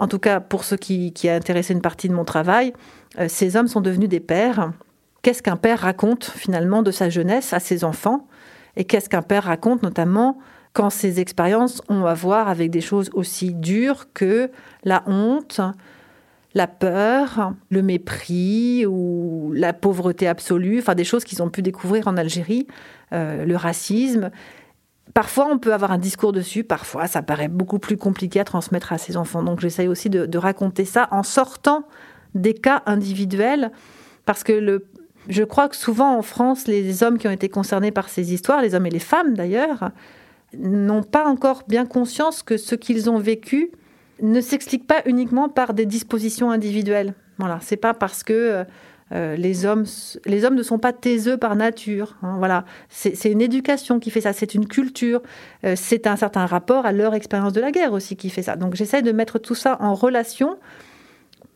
en 0.00 0.08
tout 0.08 0.18
cas 0.18 0.40
pour 0.40 0.64
ceux 0.64 0.78
qui, 0.78 1.12
qui 1.12 1.28
a 1.28 1.34
intéressé 1.34 1.74
une 1.74 1.82
partie 1.82 2.08
de 2.08 2.14
mon 2.14 2.24
travail, 2.24 2.72
euh, 3.20 3.26
ces 3.28 3.54
hommes 3.54 3.68
sont 3.68 3.82
devenus 3.82 4.08
des 4.08 4.18
pères. 4.18 4.72
Qu'est-ce 5.22 5.42
qu'un 5.42 5.56
père 5.56 5.80
raconte 5.80 6.24
finalement 6.24 6.82
de 6.82 6.90
sa 6.90 7.10
jeunesse 7.10 7.52
à 7.52 7.60
ses 7.60 7.84
enfants? 7.84 8.26
Et 8.76 8.84
qu'est-ce 8.84 9.10
qu'un 9.10 9.22
père 9.22 9.44
raconte 9.44 9.82
notamment 9.82 10.38
quand 10.72 10.88
ces 10.88 11.20
expériences 11.20 11.82
ont 11.88 12.06
à 12.06 12.14
voir 12.14 12.48
avec 12.48 12.70
des 12.70 12.80
choses 12.80 13.10
aussi 13.12 13.52
dures 13.52 14.06
que 14.14 14.50
la 14.84 15.02
honte, 15.06 15.60
la 16.54 16.66
peur, 16.66 17.52
le 17.68 17.82
mépris 17.82 18.86
ou 18.86 19.52
la 19.54 19.74
pauvreté 19.74 20.26
absolue, 20.26 20.78
enfin 20.78 20.94
des 20.94 21.04
choses 21.04 21.24
qu'ils 21.24 21.42
ont 21.42 21.50
pu 21.50 21.60
découvrir 21.60 22.08
en 22.08 22.16
Algérie, 22.16 22.66
euh, 23.12 23.44
le 23.44 23.56
racisme? 23.56 24.30
Parfois, 25.14 25.48
on 25.50 25.58
peut 25.58 25.72
avoir 25.72 25.92
un 25.92 25.98
discours 25.98 26.32
dessus, 26.32 26.62
parfois, 26.62 27.06
ça 27.06 27.22
paraît 27.22 27.48
beaucoup 27.48 27.78
plus 27.78 27.96
compliqué 27.96 28.40
à 28.40 28.44
transmettre 28.44 28.92
à 28.92 28.98
ses 28.98 29.16
enfants. 29.16 29.42
Donc, 29.42 29.60
j'essaye 29.60 29.88
aussi 29.88 30.08
de, 30.10 30.38
raconter 30.38 30.84
ça 30.84 31.08
en 31.10 31.22
sortant 31.22 31.84
des 32.34 32.54
cas 32.54 32.82
individuels, 32.86 33.72
parce 34.24 34.44
que 34.44 34.82
je 35.28 35.42
crois 35.42 35.68
que 35.68 35.76
souvent 35.76 36.16
en 36.16 36.22
France, 36.22 36.68
les 36.68 37.02
hommes 37.02 37.18
qui 37.18 37.26
ont 37.26 37.32
été 37.32 37.48
concernés 37.48 37.90
par 37.90 38.08
ces 38.08 38.32
histoires, 38.32 38.62
les 38.62 38.74
hommes 38.74 38.86
et 38.86 38.90
les 38.90 39.00
femmes 39.00 39.34
d'ailleurs, 39.34 39.90
n'ont 40.56 41.02
pas 41.02 41.26
encore 41.26 41.64
bien 41.66 41.86
conscience 41.86 42.42
que 42.42 42.56
ce 42.56 42.74
qu'ils 42.74 43.10
ont 43.10 43.18
vécu 43.18 43.70
ne 44.22 44.40
s'explique 44.40 44.86
pas 44.86 45.02
uniquement 45.06 45.48
par 45.48 45.74
des 45.74 45.86
dispositions 45.86 46.50
individuelles. 46.50 47.14
Voilà, 47.38 47.58
c'est 47.62 47.76
pas 47.76 47.94
parce 47.94 48.22
que 48.22 48.64
euh, 49.12 49.36
les, 49.36 49.66
hommes, 49.66 49.84
les 50.26 50.44
hommes 50.44 50.54
ne 50.54 50.62
sont 50.62 50.78
pas 50.78 50.92
taiseux 50.92 51.36
par 51.36 51.56
nature. 51.56 52.16
Hein, 52.22 52.36
voilà, 52.38 52.64
c'est 52.88 53.30
une 53.30 53.40
éducation 53.40 53.98
qui 53.98 54.10
fait 54.10 54.20
ça, 54.20 54.32
c'est 54.32 54.54
une 54.54 54.66
culture, 54.66 55.20
euh, 55.64 55.74
c'est 55.76 56.06
un 56.06 56.16
certain 56.16 56.46
rapport 56.46 56.86
à 56.86 56.92
leur 56.92 57.14
expérience 57.14 57.52
de 57.52 57.60
la 57.60 57.72
guerre 57.72 57.92
aussi 57.92 58.16
qui 58.16 58.30
fait 58.30 58.42
ça. 58.42 58.56
Donc 58.56 58.74
j'essaie 58.74 59.02
de 59.02 59.12
mettre 59.12 59.38
tout 59.38 59.54
ça 59.54 59.76
en 59.80 59.94
relation 59.94 60.58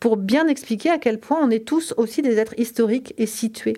pour 0.00 0.16
bien 0.16 0.48
expliquer 0.48 0.90
à 0.90 0.98
quel 0.98 1.18
point 1.18 1.38
on 1.42 1.50
est 1.50 1.64
tous 1.64 1.94
aussi 1.96 2.22
des 2.22 2.38
êtres 2.38 2.58
historiques 2.58 3.14
et 3.18 3.26
situés. 3.26 3.76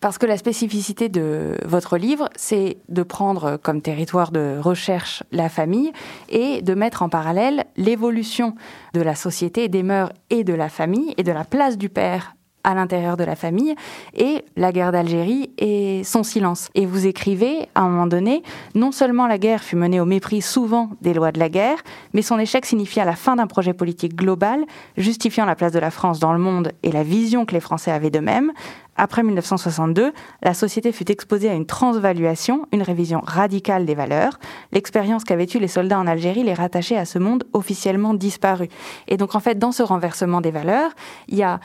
Parce 0.00 0.18
que 0.18 0.26
la 0.26 0.36
spécificité 0.36 1.08
de 1.08 1.56
votre 1.64 1.96
livre, 1.96 2.28
c'est 2.34 2.78
de 2.88 3.04
prendre 3.04 3.56
comme 3.56 3.80
territoire 3.80 4.32
de 4.32 4.58
recherche 4.58 5.22
la 5.30 5.48
famille 5.48 5.92
et 6.28 6.60
de 6.60 6.74
mettre 6.74 7.02
en 7.02 7.08
parallèle 7.08 7.64
l'évolution 7.76 8.56
de 8.94 9.00
la 9.00 9.14
société, 9.14 9.68
des 9.68 9.84
mœurs 9.84 10.12
et 10.28 10.42
de 10.42 10.54
la 10.54 10.68
famille 10.68 11.14
et 11.18 11.22
de 11.22 11.30
la 11.30 11.44
place 11.44 11.78
du 11.78 11.88
père 11.88 12.34
à 12.64 12.74
l'intérieur 12.74 13.16
de 13.16 13.24
la 13.24 13.36
famille 13.36 13.74
et 14.14 14.44
la 14.56 14.72
guerre 14.72 14.92
d'Algérie 14.92 15.50
et 15.58 16.02
son 16.04 16.22
silence. 16.22 16.68
Et 16.74 16.86
vous 16.86 17.06
écrivez, 17.06 17.68
à 17.74 17.82
un 17.82 17.88
moment 17.88 18.06
donné, 18.06 18.42
non 18.74 18.92
seulement 18.92 19.26
la 19.26 19.38
guerre 19.38 19.62
fut 19.62 19.76
menée 19.76 20.00
au 20.00 20.04
mépris 20.04 20.42
souvent 20.42 20.90
des 21.00 21.14
lois 21.14 21.32
de 21.32 21.38
la 21.38 21.48
guerre, 21.48 21.78
mais 22.12 22.22
son 22.22 22.38
échec 22.38 22.66
signifia 22.66 23.04
la 23.04 23.16
fin 23.16 23.36
d'un 23.36 23.46
projet 23.46 23.72
politique 23.72 24.14
global 24.14 24.64
justifiant 24.96 25.44
la 25.44 25.54
place 25.54 25.72
de 25.72 25.78
la 25.78 25.90
France 25.90 26.20
dans 26.20 26.32
le 26.32 26.38
monde 26.38 26.72
et 26.82 26.92
la 26.92 27.02
vision 27.02 27.44
que 27.44 27.54
les 27.54 27.60
Français 27.60 27.90
avaient 27.90 28.10
d'eux-mêmes, 28.10 28.52
Après 28.96 29.22
1962, 29.22 30.12
la 30.42 30.54
société 30.54 30.92
fut 30.92 31.10
exposée 31.10 31.48
à 31.48 31.54
une 31.54 31.64
transvaluation, 31.64 32.66
une 32.72 32.82
révision 32.82 33.22
radicale 33.24 33.86
des 33.86 33.94
valeurs. 33.94 34.38
L'expérience 34.70 35.24
qu'avaient 35.24 35.48
eue 35.54 35.58
les 35.58 35.68
soldats 35.68 35.98
en 35.98 36.06
Algérie 36.06 36.42
les 36.42 36.52
rattachait 36.52 36.98
à 36.98 37.06
ce 37.06 37.18
monde 37.18 37.44
officiellement 37.54 38.12
disparu. 38.12 38.68
Et 39.08 39.16
donc 39.16 39.34
en 39.34 39.40
fait, 39.40 39.58
dans 39.58 39.72
ce 39.72 39.82
renversement 39.82 40.42
des 40.42 40.50
valeurs, 40.50 40.90
il 41.28 41.38
y 41.38 41.42
a 41.42 41.58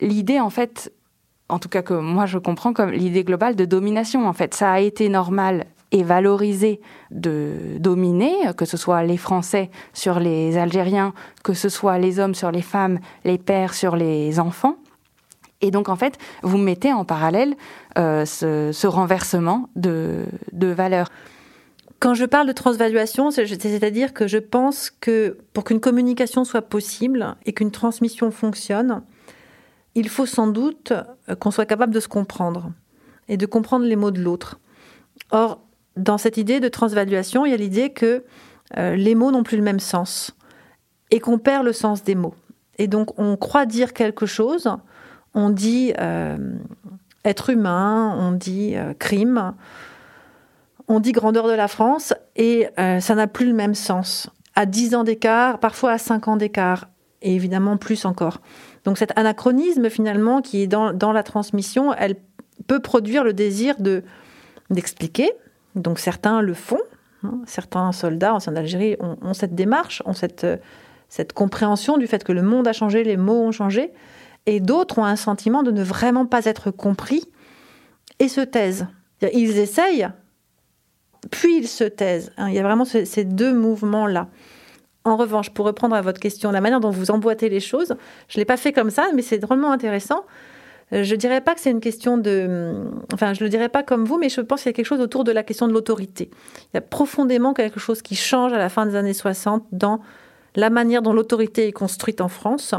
l'idée 0.00 0.40
en 0.40 0.50
fait 0.50 0.92
en 1.48 1.58
tout 1.58 1.68
cas 1.68 1.82
que 1.82 1.94
moi 1.94 2.26
je 2.26 2.38
comprends 2.38 2.72
comme 2.72 2.90
l'idée 2.90 3.24
globale 3.24 3.56
de 3.56 3.64
domination. 3.64 4.26
En 4.26 4.32
fait, 4.32 4.54
ça 4.54 4.72
a 4.72 4.80
été 4.80 5.08
normal 5.08 5.66
et 5.92 6.02
valorisé 6.02 6.80
de 7.10 7.76
dominer, 7.78 8.34
que 8.56 8.64
ce 8.64 8.76
soit 8.76 9.04
les 9.04 9.16
Français 9.16 9.70
sur 9.92 10.18
les 10.18 10.56
Algériens, 10.56 11.14
que 11.44 11.54
ce 11.54 11.68
soit 11.68 11.98
les 11.98 12.18
hommes 12.18 12.34
sur 12.34 12.50
les 12.50 12.62
femmes, 12.62 12.98
les 13.24 13.38
pères 13.38 13.74
sur 13.74 13.94
les 13.94 14.40
enfants. 14.40 14.76
Et 15.60 15.70
donc, 15.70 15.88
en 15.88 15.96
fait, 15.96 16.18
vous 16.42 16.58
mettez 16.58 16.92
en 16.92 17.04
parallèle 17.04 17.54
euh, 17.96 18.24
ce, 18.24 18.86
renversement 18.86 19.68
de, 19.76 20.24
de 20.52 20.66
valeurs. 20.66 21.10
Quand 22.00 22.12
je 22.12 22.24
parle 22.24 22.48
de 22.48 22.52
transvaluation, 22.52 23.30
c'est-à-dire 23.30 24.12
que 24.12 24.26
je 24.26 24.38
pense 24.38 24.90
que 24.90 25.38
pour 25.52 25.62
qu'une 25.62 25.80
communication 25.80 26.44
soit 26.44 26.62
possible 26.62 27.36
et 27.46 27.52
qu'une 27.52 27.70
transmission 27.70 28.32
fonctionne, 28.32 29.02
il 29.94 30.08
faut 30.08 30.26
sans 30.26 30.46
doute 30.46 30.92
euh, 31.28 31.34
qu'on 31.36 31.50
soit 31.50 31.66
capable 31.66 31.94
de 31.94 32.00
se 32.00 32.08
comprendre 32.08 32.72
et 33.28 33.36
de 33.36 33.46
comprendre 33.46 33.84
les 33.84 33.96
mots 33.96 34.10
de 34.10 34.20
l'autre. 34.20 34.58
Or, 35.30 35.60
dans 35.96 36.18
cette 36.18 36.36
idée 36.36 36.60
de 36.60 36.68
transvaluation, 36.68 37.46
il 37.46 37.50
y 37.50 37.54
a 37.54 37.56
l'idée 37.56 37.92
que 37.92 38.24
euh, 38.76 38.96
les 38.96 39.14
mots 39.14 39.30
n'ont 39.30 39.42
plus 39.42 39.56
le 39.56 39.62
même 39.62 39.80
sens 39.80 40.36
et 41.10 41.20
qu'on 41.20 41.38
perd 41.38 41.64
le 41.64 41.72
sens 41.72 42.02
des 42.02 42.14
mots. 42.14 42.34
Et 42.78 42.88
donc, 42.88 43.18
on 43.18 43.36
croit 43.36 43.66
dire 43.66 43.92
quelque 43.92 44.26
chose, 44.26 44.68
on 45.32 45.50
dit 45.50 45.92
euh, 46.00 46.36
être 47.24 47.50
humain, 47.50 48.16
on 48.18 48.32
dit 48.32 48.74
crime, 48.98 49.54
on 50.88 50.98
dit 50.98 51.12
grandeur 51.12 51.46
de 51.46 51.52
la 51.52 51.68
France, 51.68 52.12
et 52.34 52.68
ça 52.76 53.14
n'a 53.14 53.26
plus 53.26 53.46
le 53.46 53.54
même 53.54 53.74
sens. 53.74 54.28
À 54.56 54.66
10 54.66 54.94
ans 54.96 55.04
d'écart, 55.04 55.60
parfois 55.60 55.92
à 55.92 55.98
5 55.98 56.28
ans 56.28 56.36
d'écart, 56.36 56.88
et 57.22 57.34
évidemment 57.34 57.76
plus 57.76 58.04
encore. 58.04 58.40
Donc 58.84 58.98
cet 58.98 59.16
anachronisme 59.18 59.88
finalement 59.88 60.42
qui 60.42 60.62
est 60.62 60.66
dans, 60.66 61.12
la 61.12 61.22
transmission, 61.22 61.92
elle 61.94 62.16
peut 62.66 62.80
produire 62.80 63.24
le 63.24 63.32
désir 63.32 63.76
de 63.78 64.02
d'expliquer. 64.70 65.30
Donc 65.74 65.98
certains 65.98 66.40
le 66.40 66.54
font. 66.54 66.80
Hein. 67.22 67.40
Certains 67.46 67.92
soldats 67.92 68.34
anciens 68.34 68.52
d'Algérie 68.52 68.96
ont, 69.00 69.34
cette 69.34 69.54
démarche, 69.54 70.02
ont 70.06 70.12
cette, 70.12 70.46
cette 71.08 71.32
compréhension 71.32 71.98
du 71.98 72.06
fait 72.06 72.24
que 72.24 72.32
le 72.32 72.42
monde 72.42 72.66
a 72.68 72.72
changé, 72.72 73.04
les 73.04 73.16
mots 73.16 73.42
ont 73.42 73.52
changé. 73.52 73.92
Et 74.46 74.60
d'autres 74.60 74.98
ont 74.98 75.04
un 75.04 75.16
sentiment 75.16 75.62
de 75.62 75.70
ne 75.70 75.82
vraiment 75.82 76.26
pas 76.26 76.44
être 76.44 76.70
compris 76.70 77.24
et 78.18 78.28
se 78.28 78.42
taisent. 78.42 78.86
Ils 79.32 79.58
essayent, 79.58 80.08
puis 81.30 81.56
ils 81.58 81.68
se 81.68 81.84
taisent. 81.84 82.32
Hein. 82.36 82.48
Il 82.48 82.54
y 82.54 82.58
a 82.58 82.62
vraiment 82.62 82.84
ces 82.84 83.24
deux 83.24 83.54
mouvements-là. 83.54 84.28
En 85.04 85.16
revanche, 85.16 85.50
pour 85.50 85.66
reprendre 85.66 85.94
à 85.94 86.00
votre 86.00 86.18
question, 86.18 86.50
la 86.50 86.62
manière 86.62 86.80
dont 86.80 86.90
vous 86.90 87.10
emboîtez 87.10 87.50
les 87.50 87.60
choses, 87.60 87.94
je 88.28 88.38
ne 88.38 88.40
l'ai 88.40 88.46
pas 88.46 88.56
fait 88.56 88.72
comme 88.72 88.88
ça, 88.88 89.06
mais 89.14 89.20
c'est 89.20 89.38
drôlement 89.38 89.70
intéressant. 89.70 90.24
Euh, 90.94 91.04
je 91.04 91.14
ne 91.14 91.18
dirais 91.18 91.42
pas 91.42 91.54
que 91.54 91.60
c'est 91.60 91.70
une 91.70 91.80
question 91.80 92.16
de... 92.16 92.72
Enfin, 93.12 93.34
je 93.34 93.40
ne 93.40 93.44
le 93.44 93.50
dirais 93.50 93.68
pas 93.68 93.82
comme 93.82 94.06
vous, 94.06 94.16
mais 94.16 94.30
je 94.30 94.40
pense 94.40 94.62
qu'il 94.62 94.70
y 94.70 94.70
a 94.70 94.72
quelque 94.72 94.86
chose 94.86 95.00
autour 95.00 95.24
de 95.24 95.30
la 95.32 95.42
question 95.42 95.68
de 95.68 95.74
l'autorité. 95.74 96.30
Il 96.32 96.76
y 96.76 96.78
a 96.78 96.80
profondément 96.80 97.52
quelque 97.52 97.78
chose 97.78 98.00
qui 98.00 98.16
change 98.16 98.54
à 98.54 98.58
la 98.58 98.70
fin 98.70 98.86
des 98.86 98.96
années 98.96 99.12
60 99.12 99.66
dans 99.72 100.00
la 100.56 100.70
manière 100.70 101.02
dont 101.02 101.12
l'autorité 101.12 101.68
est 101.68 101.72
construite 101.72 102.22
en 102.22 102.28
France, 102.28 102.74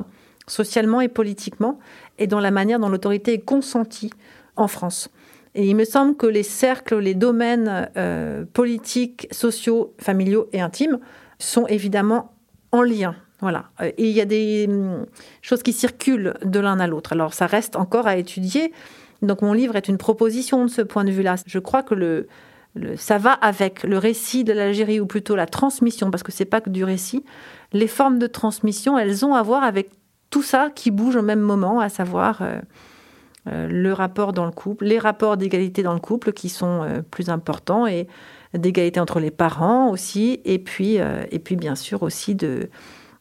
socialement 0.48 1.02
et 1.02 1.10
politiquement, 1.10 1.78
et 2.18 2.26
dans 2.26 2.40
la 2.40 2.50
manière 2.50 2.80
dont 2.80 2.90
l'autorité 2.90 3.34
est 3.34 3.46
consentie 3.46 4.12
en 4.56 4.68
France. 4.68 5.10
Et 5.54 5.68
il 5.68 5.76
me 5.76 5.86
semble 5.86 6.16
que 6.16 6.26
les 6.26 6.44
cercles, 6.44 6.98
les 6.98 7.14
domaines 7.14 7.90
euh, 7.98 8.46
politiques, 8.52 9.28
sociaux, 9.32 9.94
familiaux 10.00 10.50
et 10.54 10.62
intimes 10.62 11.00
sont 11.40 11.68
évidemment 11.68 12.34
en 12.72 12.82
lien. 12.82 13.16
Voilà. 13.42 13.66
Euh, 13.82 13.92
il 13.98 14.08
y 14.08 14.22
a 14.22 14.26
des 14.26 14.66
hum, 14.70 15.06
choses 15.42 15.64
qui 15.64 15.74
circulent 15.74 16.34
de 16.44 16.60
l'un 16.60 16.80
à 16.80 16.88
l'autre. 16.88 17.14
Alors 17.14 17.34
ça 17.34 17.48
reste 17.48 17.76
encore 17.76 18.08
à 18.08 18.18
étudier. 18.18 18.72
Donc 19.22 19.42
mon 19.42 19.54
livre 19.54 19.76
est 19.76 19.88
une 19.88 19.98
proposition 19.98 20.66
de 20.66 20.70
ce 20.70 20.82
point 20.82 21.04
de 21.04 21.12
vue-là. 21.12 21.36
Je 21.46 21.60
crois 21.60 21.84
que 21.84 21.96
le, 21.96 22.28
ça 22.98 23.18
va 23.18 23.32
avec 23.32 23.84
le 23.84 23.98
récit 23.98 24.44
de 24.44 24.54
l'Algérie, 24.54 25.00
ou 25.00 25.06
plutôt 25.06 25.36
la 25.36 25.46
transmission, 25.46 26.12
parce 26.12 26.24
que 26.24 26.32
c'est 26.32 26.46
pas 26.46 26.62
que 26.62 26.70
du 26.70 26.84
récit. 26.84 27.24
Les 27.72 27.88
formes 27.88 28.20
de 28.20 28.28
transmission, 28.28 28.98
elles 28.98 29.26
ont 29.26 29.34
à 29.34 29.42
voir 29.42 29.64
avec 29.64 29.90
tout 30.30 30.44
ça 30.44 30.70
qui 30.74 30.92
bouge 30.92 31.16
au 31.16 31.22
même 31.22 31.40
moment, 31.40 31.80
à 31.80 31.88
savoir 31.88 32.42
euh, 32.42 32.60
euh, 33.48 33.68
le 33.68 33.94
rapport 33.94 34.34
dans 34.34 34.46
le 34.46 34.52
couple, 34.52 34.86
les 34.86 35.00
rapports 35.00 35.38
d'égalité 35.38 35.84
dans 35.84 35.94
le 35.94 36.00
couple 36.00 36.34
qui 36.34 36.50
sont 36.50 36.86
plus 37.10 37.30
importants 37.30 37.88
et 37.88 38.08
d'égalité 38.58 39.00
entre 39.00 39.20
les 39.20 39.32
parents 39.32 39.90
aussi, 39.90 40.42
et 40.46 40.60
puis, 40.60 41.00
euh, 41.00 41.26
et 41.32 41.40
puis 41.40 41.56
bien 41.56 41.76
sûr 41.76 42.04
aussi 42.04 42.36
de 42.36 42.70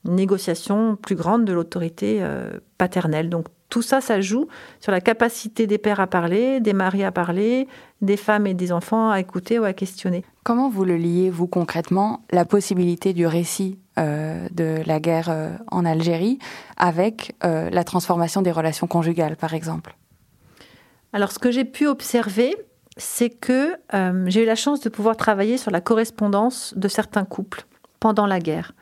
négociation 0.04 0.96
plus 0.96 1.14
grande 1.14 1.44
de 1.44 1.52
l'autorité 1.52 2.18
euh, 2.20 2.50
paternelle. 2.78 3.30
Donc 3.30 3.46
tout 3.70 3.82
ça, 3.82 4.00
ça 4.00 4.20
joue 4.20 4.48
sur 4.80 4.92
la 4.92 5.00
capacité 5.00 5.66
des 5.66 5.78
pères 5.78 6.00
à 6.00 6.06
parler, 6.06 6.60
des 6.60 6.74
maris 6.74 7.02
à 7.02 7.10
parler, 7.10 7.66
des 8.02 8.16
femmes 8.16 8.46
et 8.46 8.54
des 8.54 8.70
enfants 8.70 9.10
à 9.10 9.18
écouter 9.18 9.58
ou 9.58 9.64
à 9.64 9.72
questionner. 9.72 10.24
Comment 10.44 10.68
vous 10.68 10.84
le 10.84 10.96
liez, 10.96 11.30
vous 11.30 11.46
concrètement, 11.46 12.22
la 12.30 12.44
possibilité 12.44 13.14
du 13.14 13.26
récit 13.26 13.78
euh, 13.98 14.46
de 14.52 14.82
la 14.86 15.00
guerre 15.00 15.58
en 15.70 15.84
Algérie 15.84 16.38
avec 16.76 17.34
la 17.42 17.84
transformation 17.84 18.42
des 18.42 18.52
relations 18.52 18.86
conjugales, 18.86 19.36
par 19.36 19.54
exemple? 19.54 19.96
Alors 21.14 21.30
ce 21.30 21.38
que 21.38 21.52
j'ai 21.52 21.64
pu 21.64 21.86
observer, 21.86 22.56
c'est 22.96 23.30
que 23.30 23.74
euh, 23.92 24.24
j'ai 24.26 24.42
eu 24.42 24.46
la 24.46 24.54
chance 24.54 24.80
de 24.80 24.88
pouvoir 24.88 25.16
travailler 25.16 25.58
sur 25.58 25.70
la 25.70 25.80
correspondance 25.80 26.74
de 26.76 26.88
certains 26.88 27.24
couples 27.24 27.64
pendant 28.00 28.26
la 28.26 28.38
guerre. 28.38 28.72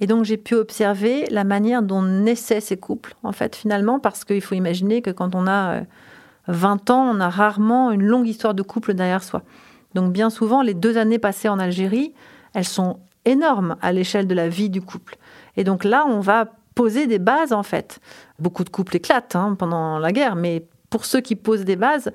Et 0.00 0.06
donc 0.06 0.24
j'ai 0.24 0.36
pu 0.36 0.54
observer 0.54 1.26
la 1.30 1.44
manière 1.44 1.82
dont 1.82 2.02
naissaient 2.02 2.60
ces 2.60 2.76
couples, 2.76 3.14
en 3.22 3.32
fait, 3.32 3.54
finalement, 3.54 4.00
parce 4.00 4.24
qu'il 4.24 4.40
faut 4.40 4.54
imaginer 4.54 5.02
que 5.02 5.10
quand 5.10 5.34
on 5.34 5.46
a 5.46 5.82
20 6.48 6.90
euh, 6.90 6.92
ans, 6.92 7.14
on 7.14 7.20
a 7.20 7.28
rarement 7.28 7.90
une 7.92 8.02
longue 8.02 8.26
histoire 8.26 8.54
de 8.54 8.62
couple 8.62 8.94
derrière 8.94 9.22
soi. 9.22 9.42
Donc 9.94 10.12
bien 10.12 10.30
souvent, 10.30 10.62
les 10.62 10.74
deux 10.74 10.96
années 10.98 11.18
passées 11.18 11.48
en 11.48 11.58
Algérie, 11.58 12.14
elles 12.54 12.64
sont 12.64 12.98
énormes 13.24 13.76
à 13.80 13.92
l'échelle 13.92 14.26
de 14.26 14.34
la 14.34 14.48
vie 14.48 14.70
du 14.70 14.80
couple. 14.80 15.16
Et 15.56 15.64
donc 15.64 15.84
là, 15.84 16.04
on 16.08 16.20
va 16.20 16.46
poser 16.74 17.06
des 17.06 17.18
bases, 17.18 17.52
en 17.52 17.62
fait. 17.62 18.00
Beaucoup 18.38 18.64
de 18.64 18.70
couples 18.70 18.96
éclatent 18.96 19.36
hein, 19.36 19.54
pendant 19.58 19.98
la 19.98 20.12
guerre, 20.12 20.34
mais 20.34 20.66
pour 20.90 21.04
ceux 21.04 21.20
qui 21.20 21.36
posent 21.36 21.64
des 21.64 21.76
bases, 21.76 22.12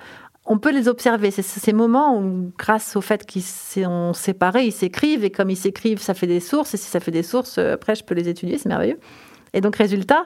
on 0.48 0.58
peut 0.58 0.72
les 0.72 0.88
observer. 0.88 1.30
C'est 1.30 1.44
ces 1.44 1.74
moments 1.74 2.18
où, 2.18 2.52
grâce 2.58 2.96
au 2.96 3.02
fait 3.02 3.26
qu'ils 3.26 3.44
sont 3.44 4.14
séparés, 4.14 4.66
ils 4.66 4.72
s'écrivent, 4.72 5.26
et 5.26 5.30
comme 5.30 5.50
ils 5.50 5.58
s'écrivent, 5.58 6.02
ça 6.02 6.14
fait 6.14 6.28
des 6.28 6.40
sources, 6.40 6.74
et 6.74 6.78
si 6.78 6.90
ça 6.90 7.00
fait 7.00 7.12
des 7.12 7.24
sources, 7.24 7.58
euh, 7.58 7.74
après, 7.74 7.96
je 7.96 8.04
peux 8.04 8.16
les 8.16 8.30
étudier, 8.30 8.58
c'est 8.58 8.70
merveilleux. 8.70 9.00
Et 9.54 9.62
donc, 9.62 9.76
résultat, 9.76 10.26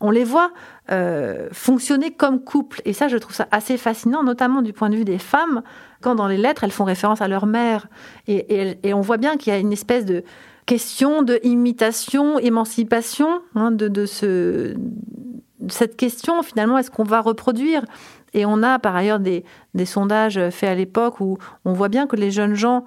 on 0.00 0.10
les 0.10 0.24
voit 0.24 0.52
euh, 0.90 1.48
fonctionner 1.52 2.10
comme 2.10 2.42
couple. 2.42 2.82
Et 2.84 2.92
ça, 2.92 3.08
je 3.08 3.16
trouve 3.16 3.34
ça 3.34 3.48
assez 3.50 3.76
fascinant, 3.76 4.22
notamment 4.22 4.62
du 4.62 4.72
point 4.72 4.90
de 4.90 4.96
vue 4.96 5.04
des 5.04 5.18
femmes, 5.18 5.62
quand 6.00 6.14
dans 6.14 6.28
les 6.28 6.36
lettres, 6.36 6.64
elles 6.64 6.70
font 6.70 6.84
référence 6.84 7.20
à 7.20 7.28
leur 7.28 7.46
mère. 7.46 7.88
Et, 8.28 8.76
on 8.92 9.00
voit 9.00 9.18
bien 9.18 9.36
qu'il 9.36 9.52
y 9.52 9.56
a 9.56 9.58
une 9.58 9.72
espèce 9.72 10.04
de 10.04 10.22
question 10.66 11.22
de 11.22 11.40
imitation, 11.42 12.38
émancipation 12.38 13.42
hein, 13.54 13.72
de, 13.72 13.88
de 13.88 14.06
ce, 14.06 14.74
cette 15.68 15.96
question, 15.96 16.42
finalement, 16.42 16.78
est-ce 16.78 16.90
qu'on 16.90 17.04
va 17.04 17.20
reproduire? 17.20 17.84
Et 18.34 18.46
on 18.46 18.62
a 18.62 18.78
par 18.78 18.96
ailleurs 18.96 19.20
des, 19.20 19.44
sondages 19.84 20.40
faits 20.50 20.70
à 20.70 20.74
l'époque 20.74 21.20
où 21.20 21.38
on 21.64 21.72
voit 21.72 21.88
bien 21.88 22.06
que 22.06 22.16
les 22.16 22.30
jeunes 22.30 22.54
gens 22.54 22.84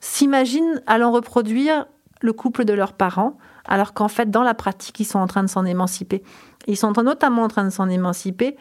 s'imaginent 0.00 0.82
allant 0.86 1.12
reproduire 1.12 1.86
le 2.22 2.32
couple 2.32 2.64
de 2.64 2.72
leurs 2.72 2.94
parents, 2.94 3.36
alors 3.66 3.92
qu'en 3.92 4.08
fait, 4.08 4.30
dans 4.30 4.42
la 4.42 4.54
pratique, 4.54 5.00
ils 5.00 5.04
sont 5.04 5.18
en 5.18 5.26
train 5.26 5.42
de 5.42 5.48
s'en 5.48 5.64
émanciper. 5.64 6.22
Ils 6.66 6.76
sont 6.76 6.92
notamment 6.92 7.42
en 7.42 7.48
train 7.48 7.64
de 7.64 7.70
s'en 7.70 7.88
émanciper 7.88 8.56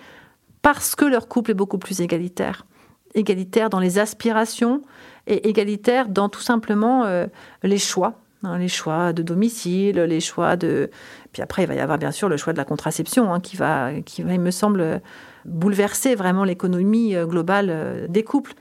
parce 0.61 0.95
que 0.95 1.05
leur 1.05 1.27
couple 1.27 1.51
est 1.51 1.55
beaucoup 1.55 1.77
plus 1.77 2.01
égalitaire. 2.01 2.65
Égalitaire 3.13 3.69
dans 3.69 3.79
les 3.79 3.97
aspirations 3.97 4.81
et 5.27 5.47
égalitaire 5.47 6.09
dans 6.09 6.27
tout 6.27 6.41
simplement 6.41 7.05
euh, 7.05 7.27
les 7.63 7.77
choix. 7.77 8.24
Hein, 8.43 8.57
les 8.57 8.67
choix 8.67 9.13
de 9.13 9.23
domicile, 9.23 9.97
les 9.97 10.19
choix 10.19 10.55
de... 10.55 10.89
Puis 11.31 11.41
après, 11.41 11.63
il 11.63 11.67
va 11.67 11.75
y 11.75 11.79
avoir 11.79 11.97
bien 11.97 12.11
sûr 12.11 12.29
le 12.29 12.37
choix 12.37 12.53
de 12.53 12.57
la 12.57 12.65
contraception 12.65 13.33
hein, 13.33 13.39
qui, 13.39 13.55
va, 13.55 14.01
qui 14.01 14.23
va, 14.23 14.33
il 14.33 14.39
me 14.39 14.51
semble, 14.51 15.01
bouleverser 15.45 16.15
vraiment 16.15 16.43
l'économie 16.43 17.15
euh, 17.15 17.25
globale 17.25 17.67
euh, 17.69 18.07
des 18.07 18.23
couples. 18.23 18.53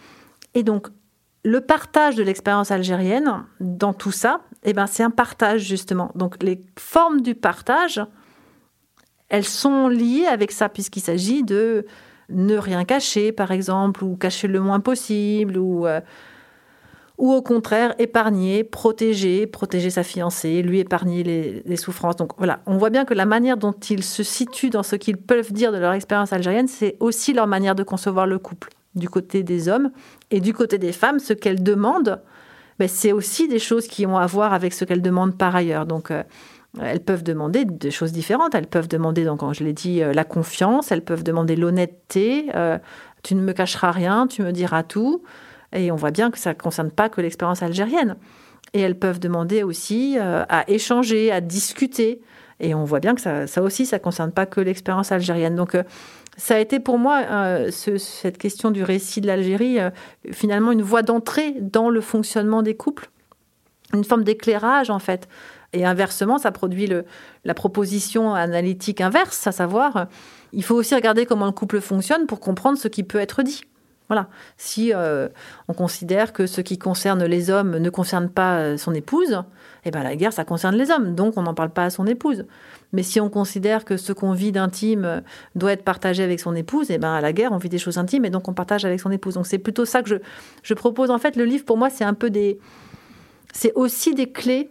Et 0.55 0.63
donc, 0.63 0.89
le 1.45 1.61
partage 1.61 2.15
de 2.15 2.23
l'expérience 2.23 2.71
algérienne 2.71 3.45
dans 3.61 3.93
tout 3.93 4.13
ça, 4.13 4.41
eh 4.63 4.73
ben, 4.73 4.87
c'est 4.87 5.03
un 5.03 5.11
partage 5.11 5.63
justement. 5.63 6.11
Donc, 6.15 6.43
les 6.43 6.63
formes 6.79 7.21
du 7.21 7.35
partage, 7.35 8.01
elles 9.29 9.45
sont 9.45 9.89
liées 9.89 10.27
avec 10.27 10.53
ça, 10.53 10.69
puisqu'il 10.69 11.01
s'agit 11.01 11.43
de 11.43 11.87
ne 12.31 12.57
rien 12.57 12.85
cacher, 12.85 13.33
par 13.33 13.51
exemple, 13.51 14.05
ou 14.05 14.17
cacher 14.17 14.49
le 14.49 14.61
moins 14.61 14.81
possible, 14.81 15.59
ou, 15.59 15.87
euh, 15.87 16.01
ou 17.17 17.33
au 17.33 17.43
contraire 17.43 17.95
épargner, 17.99 18.65
protéger, 18.65 19.47
protéger 19.47 19.91
sa 19.91 20.03
fiancée, 20.03 20.63
lui 20.63 20.81
épargner 20.81 21.23
les, 21.65 21.77
souffrances. 21.77 22.17
Donc 22.17 22.33
voilà, 22.39 22.61
on 22.67 22.77
voit 22.77 22.91
bien 22.91 23.05
que 23.05 23.15
la 23.15 23.27
manière 23.27 23.57
dont 23.57 23.73
ils 23.73 24.03
se 24.03 24.23
situent 24.23 24.71
dans 24.71 24.83
ce 24.83 24.97
qu'ils 24.97 25.17
peuvent 25.17 25.53
dire 25.53 25.73
de 25.73 25.79
leur 25.79 25.93
expérience 25.93 26.33
algérienne, 26.33 26.69
c'est 26.69 26.97
aussi 27.01 27.33
leur 27.33 27.47
manière 27.47 27.75
de 27.75 27.83
concevoir 27.83 28.27
le 28.27 28.39
couple 28.39 28.71
du 28.95 29.09
côté 29.09 29.43
des 29.43 29.69
hommes 29.69 29.91
et 30.31 30.41
du 30.41 30.53
côté 30.53 30.79
des 30.79 30.93
femmes, 30.93 31.19
ce 31.19 31.33
qu'elles 31.33 31.63
demandent, 31.63 32.21
c'est 32.87 33.13
aussi 33.13 33.49
des 33.49 33.59
choses 33.59 33.87
qui 33.87 34.07
ont 34.07 34.17
à 34.17 34.27
voir 34.27 34.53
avec 34.53 34.73
ce 34.73 34.85
qu'elles 34.85 35.03
demandent 35.03 35.37
par 35.37 35.55
ailleurs. 35.55 35.87
Donc 35.87 36.11
euh, 36.11 36.23
elles 36.81 37.01
peuvent 37.01 37.23
demander 37.23 37.65
des 37.65 37.91
choses 37.91 38.13
différentes. 38.13 38.55
Elles 38.55 38.67
peuvent 38.67 38.89
demander, 38.89 39.25
donc, 39.25 39.41
je 39.53 39.65
l'ai 39.65 39.73
dit, 39.73 40.03
euh, 40.03 40.13
la 40.13 40.25
confiance. 40.25 40.91
Elles 40.91 41.05
peuvent 41.05 41.23
demander 41.23 41.57
l'honnêteté. 41.57 42.47
Euh, 42.55 42.79
tu 43.23 43.35
ne 43.35 43.43
me 43.43 43.53
cacheras 43.53 43.93
rien, 43.93 44.27
tu 44.27 44.43
me 44.43 44.53
diras 44.53 44.83
tout. 44.83 45.23
Et 45.75 45.91
on 45.91 45.97
voit 45.97 46.11
bien 46.11 46.31
que 46.31 46.39
ça 46.39 46.51
ne 46.51 46.59
concerne 46.59 46.91
pas 46.91 47.09
que 47.09 47.21
l'expérience 47.21 47.63
algérienne. 47.63 48.17
Et 48.73 48.81
elles 48.81 48.99
peuvent 48.99 49.21
demander 49.21 49.63
aussi 49.63 50.17
euh, 50.19 50.45
à 50.49 50.69
échanger, 50.71 51.31
à 51.31 51.41
discuter. 51.41 52.21
Et 52.61 52.75
on 52.75 52.85
voit 52.85 53.01
bien 53.01 53.15
que 53.15 53.21
ça, 53.21 53.63
aussi, 53.63 53.85
ça 53.85 53.99
ne 53.99 54.03
concerne 54.03 54.33
pas 54.33 54.47
que 54.47 54.61
l'expérience 54.61 55.13
algérienne. 55.13 55.57
Donc, 55.57 55.77
ça 56.37 56.57
a 56.57 56.59
été 56.59 56.81
pour 56.81 56.99
moi, 56.99 57.23
cette 57.71 58.39
question 58.39 58.71
du 58.71 58.83
récit 58.83 59.21
de 59.21 59.27
l'Algérie, 59.27 59.79
finalement 60.31 60.73
une 60.73 60.83
voie 60.83 61.03
d'entrée 61.03 61.55
dans 61.61 61.91
le 61.91 62.01
fonctionnement 62.01 62.63
des 62.63 62.75
couples, 62.75 63.11
une 63.93 64.05
forme 64.05 64.25
d'éclairage 64.25 64.91
en 64.91 64.99
fait. 65.01 65.29
Et 65.73 65.85
inversement, 65.85 66.39
ça 66.39 66.53
produit 66.53 66.89
la 67.45 67.55
proposition 67.55 68.35
analytique 68.35 69.01
inverse, 69.01 69.47
à 69.47 69.53
savoir, 69.53 70.07
il 70.53 70.63
faut 70.63 70.77
aussi 70.77 70.95
regarder 70.95 71.27
comment 71.27 71.47
le 71.47 71.53
couple 71.53 71.81
fonctionne 71.81 72.27
pour 72.27 72.39
comprendre 72.39 72.79
ce 72.79 72.87
qui 72.89 73.03
peut 73.03 73.19
être 73.19 73.43
dit. 73.43 73.63
Voilà. 74.09 74.29
Si 74.59 74.93
euh, 74.93 75.29
on 75.69 75.73
considère 75.73 76.33
que 76.33 76.47
ce 76.47 76.61
qui 76.61 76.79
concerne 76.79 77.25
les 77.25 77.51
hommes 77.51 77.79
ne 77.79 77.91
concerne 77.91 78.29
pas 78.29 78.59
euh, 78.59 78.77
son 78.77 78.93
épouse, 78.93 79.43
eh 79.87 79.91
ben 79.91 80.03
la 80.03 80.15
guerre, 80.15 80.33
ça 80.33 80.45
concerne 80.45 80.77
les 80.77 80.91
hommes, 80.91 81.15
donc 81.15 81.37
on 81.37 81.43
n'en 81.43 81.55
parle 81.55 81.71
pas 81.71 81.85
à 81.85 81.91
son 81.91 82.07
épouse. 82.07 82.45
Mais 82.93 83.03
si 83.03 83.21
on 83.21 83.31
considère 83.31 83.85
que 83.85 83.97
ce 83.97 84.13
qu'on 84.13 84.33
vit 84.33 84.53
d'intime 84.53 85.23
doit 85.55 85.73
être 85.73 85.85
partagé 85.85 86.23
avec 86.23 86.41
son 86.41 86.55
épouse, 86.55 86.91
eh 86.91 86.99
ben 86.99 87.13
à 87.13 87.21
la 87.21 87.33
guerre, 87.33 87.53
on 87.53 87.59
vit 87.59 87.69
des 87.69 87.79
choses 87.79 87.99
intimes 87.99 88.25
et 88.25 88.31
donc 88.31 88.49
on 88.49 88.55
partage 88.55 88.85
avec 88.85 89.01
son 89.01 89.11
épouse. 89.11 89.35
Donc 89.35 89.47
c'est 89.47 89.59
plutôt 89.59 89.85
ça 89.85 90.03
que 90.03 90.21
je 90.63 90.75
propose. 90.75 91.11
En 91.11 91.19
fait, 91.19 91.37
le 91.37 91.45
livre, 91.45 91.65
pour 91.65 91.77
moi, 91.77 91.91
c'est 91.91 92.05
un 92.05 92.15
peu 92.15 92.31
des... 92.31 92.59
C'est 93.53 93.73
aussi 93.75 94.15
des 94.15 94.31
clés 94.31 94.71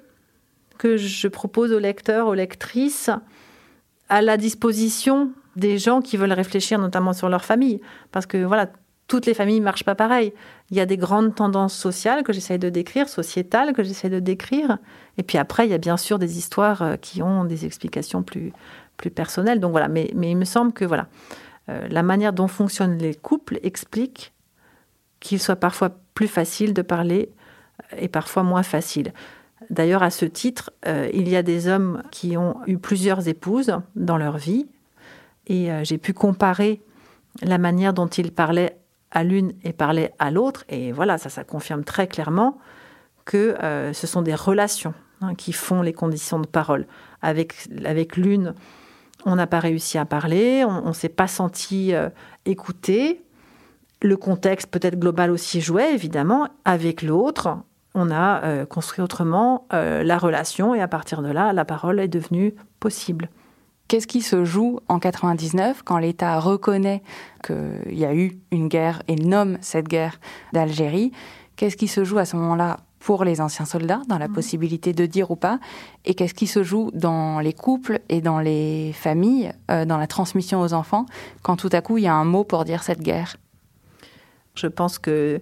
que 0.78 0.98
je 0.98 1.28
propose 1.28 1.72
aux 1.72 1.80
lecteurs, 1.80 2.28
aux 2.28 2.34
lectrices, 2.34 3.10
à 4.10 4.22
la 4.22 4.38
disposition 4.38 5.32
des 5.56 5.78
gens 5.78 6.02
qui 6.02 6.18
veulent 6.18 6.34
réfléchir 6.34 6.80
notamment 6.80 7.14
sur 7.14 7.30
leur 7.30 7.46
famille. 7.46 7.80
Parce 8.12 8.26
que 8.26 8.44
voilà, 8.44 8.70
toutes 9.14 9.28
les 9.28 9.36
familles 9.36 9.60
ne 9.60 9.66
marchent 9.66 9.84
pas 9.84 9.94
pareil. 9.94 10.34
Il 10.72 10.78
y 10.78 10.80
a 10.80 10.88
des 10.88 10.98
grandes 10.98 11.36
tendances 11.36 11.76
sociales 11.76 12.24
que 12.24 12.34
j'essaye 12.34 12.58
de 12.58 12.70
décrire, 12.70 13.08
sociétales 13.08 13.74
que 13.74 13.84
j'essaye 13.84 14.10
de 14.10 14.20
décrire. 14.20 14.80
Et 15.20 15.24
puis 15.24 15.38
après, 15.38 15.68
il 15.68 15.70
y 15.70 15.76
a 15.76 15.78
bien 15.78 15.98
sûr 15.98 16.18
des 16.18 16.40
histoires 16.40 16.82
euh, 16.82 16.96
qui 16.96 17.22
ont 17.22 17.46
des 17.46 17.68
explications 17.68 18.24
plus, 18.24 18.52
plus 18.98 19.12
personnelles. 19.12 19.60
Donc 19.60 19.70
voilà, 19.70 19.88
mais, 19.88 20.10
il 20.16 20.36
me 20.36 20.46
semble 20.46 20.74
que 20.74 20.84
voilà, 20.84 21.10
euh, 21.70 21.88
la 21.92 22.02
manière 22.02 22.34
dont 22.34 22.48
fonctionnent 22.48 22.98
les 22.98 23.14
couples 23.14 23.60
explique 23.62 24.34
qu'il 25.20 25.40
soit 25.40 25.58
parfois 25.58 25.92
plus 26.16 26.28
facile 26.28 26.74
de 26.74 26.82
parler 26.82 27.30
et 27.96 28.08
parfois 28.08 28.42
moins 28.42 28.64
facile. 28.64 29.14
D'ailleurs, 29.70 30.02
à 30.02 30.10
ce 30.10 30.26
titre, 30.26 30.72
euh, 30.88 31.08
il 31.14 31.30
y 31.30 31.36
a 31.36 31.44
des 31.44 31.68
hommes 31.68 32.02
qui 32.10 32.36
ont 32.36 32.56
eu 32.66 32.80
plusieurs 32.80 33.28
épouses 33.28 33.78
dans 33.96 34.18
leur 34.18 34.38
vie, 34.38 34.66
et 35.46 35.72
euh, 35.72 35.84
j'ai 35.84 36.00
pu 36.00 36.14
comparer 36.14 36.82
la 37.44 37.60
manière 37.60 37.94
dont 37.94 38.08
ils 38.08 38.32
parlaient 38.32 38.78
à 39.14 39.24
l'une 39.24 39.54
et 39.64 39.72
parlaient 39.72 40.14
à 40.20 40.30
l'autre, 40.30 40.66
et 40.68 40.92
voilà, 40.92 41.18
ça, 41.18 41.30
ça 41.30 41.46
confirme 41.46 41.86
très 41.86 42.08
clairement 42.08 42.58
que 43.24 43.56
euh, 43.64 43.94
ce 43.94 44.06
sont 44.06 44.22
des 44.22 44.36
relations 44.36 44.94
hein, 45.22 45.36
qui 45.36 45.54
font 45.54 45.82
les 45.82 45.94
conditions 45.94 46.40
de 46.40 46.48
parole. 46.48 46.86
Avec, 47.22 47.56
avec 47.86 48.18
l'une, 48.18 48.54
on 49.26 49.38
n'a 49.38 49.48
pas 49.48 49.60
réussi 49.60 49.98
à 49.98 50.04
parler, 50.04 50.66
on 50.66 50.92
s'est 50.92 51.08
pas 51.08 51.28
senti 51.28 51.94
écouté. 52.46 53.24
Le 54.02 54.18
contexte 54.18 54.68
peut-être 54.68 55.00
global 55.00 55.32
aussi 55.32 55.62
jouait, 55.62 55.94
évidemment. 55.94 56.50
Avec 56.66 57.02
l'autre, 57.02 57.60
on 57.96 58.12
a 58.12 58.44
euh, 58.44 58.66
construit 58.66 59.04
autrement 59.04 59.68
euh, 59.74 60.04
la 60.04 60.18
relation 60.18 60.74
et 60.74 60.82
à 60.82 60.88
partir 60.88 61.22
de 61.22 61.30
là, 61.30 61.54
la 61.54 61.66
parole 61.66 62.00
est 62.00 62.08
devenue 62.08 62.56
possible. 62.80 63.30
Qu'est-ce 63.88 64.08
qui 64.08 64.22
se 64.22 64.44
joue 64.46 64.80
en 64.88 65.00
99 65.00 65.84
quand 65.84 65.98
l'État 65.98 66.40
reconnaît 66.40 67.04
qu'il 67.46 67.98
y 67.98 68.06
a 68.06 68.16
eu 68.16 68.40
une 68.52 68.68
guerre 68.68 69.04
et 69.08 69.16
nomme 69.16 69.58
cette 69.62 69.88
guerre 69.88 70.20
d'Algérie? 70.52 71.12
Qu'est-ce 71.56 71.78
qui 71.78 71.88
se 71.88 72.04
joue 72.04 72.18
à 72.18 72.26
ce 72.26 72.36
moment-là 72.38 72.80
pour 73.00 73.26
les 73.26 73.42
anciens 73.42 73.66
soldats, 73.66 74.02
dans 74.08 74.18
la 74.18 74.30
mmh. 74.30 74.34
possibilité 74.34 74.94
de 74.94 75.06
dire 75.06 75.30
ou 75.30 75.36
pas? 75.36 75.60
Et 76.06 76.16
qu'est-ce 76.16 76.34
qui 76.34 76.48
se 76.48 76.64
joue 76.64 76.90
dans 76.94 77.40
les 77.42 77.54
couples 77.54 78.00
et 78.10 78.22
dans 78.22 78.40
les 78.40 78.94
familles, 78.94 79.52
euh, 79.70 79.86
dans 79.86 79.98
la 79.98 80.08
transmission 80.08 80.62
aux 80.62 80.74
enfants, 80.74 81.06
quand 81.42 81.58
tout 81.58 81.70
à 81.74 81.82
coup 81.82 81.98
il 81.98 82.06
y 82.06 82.08
a 82.08 82.16
un 82.16 82.26
mot 82.26 82.46
pour 82.46 82.64
dire 82.64 82.82
cette 82.82 83.02
guerre? 83.02 83.36
Je 84.56 84.68
pense 84.68 84.98
que 84.98 85.42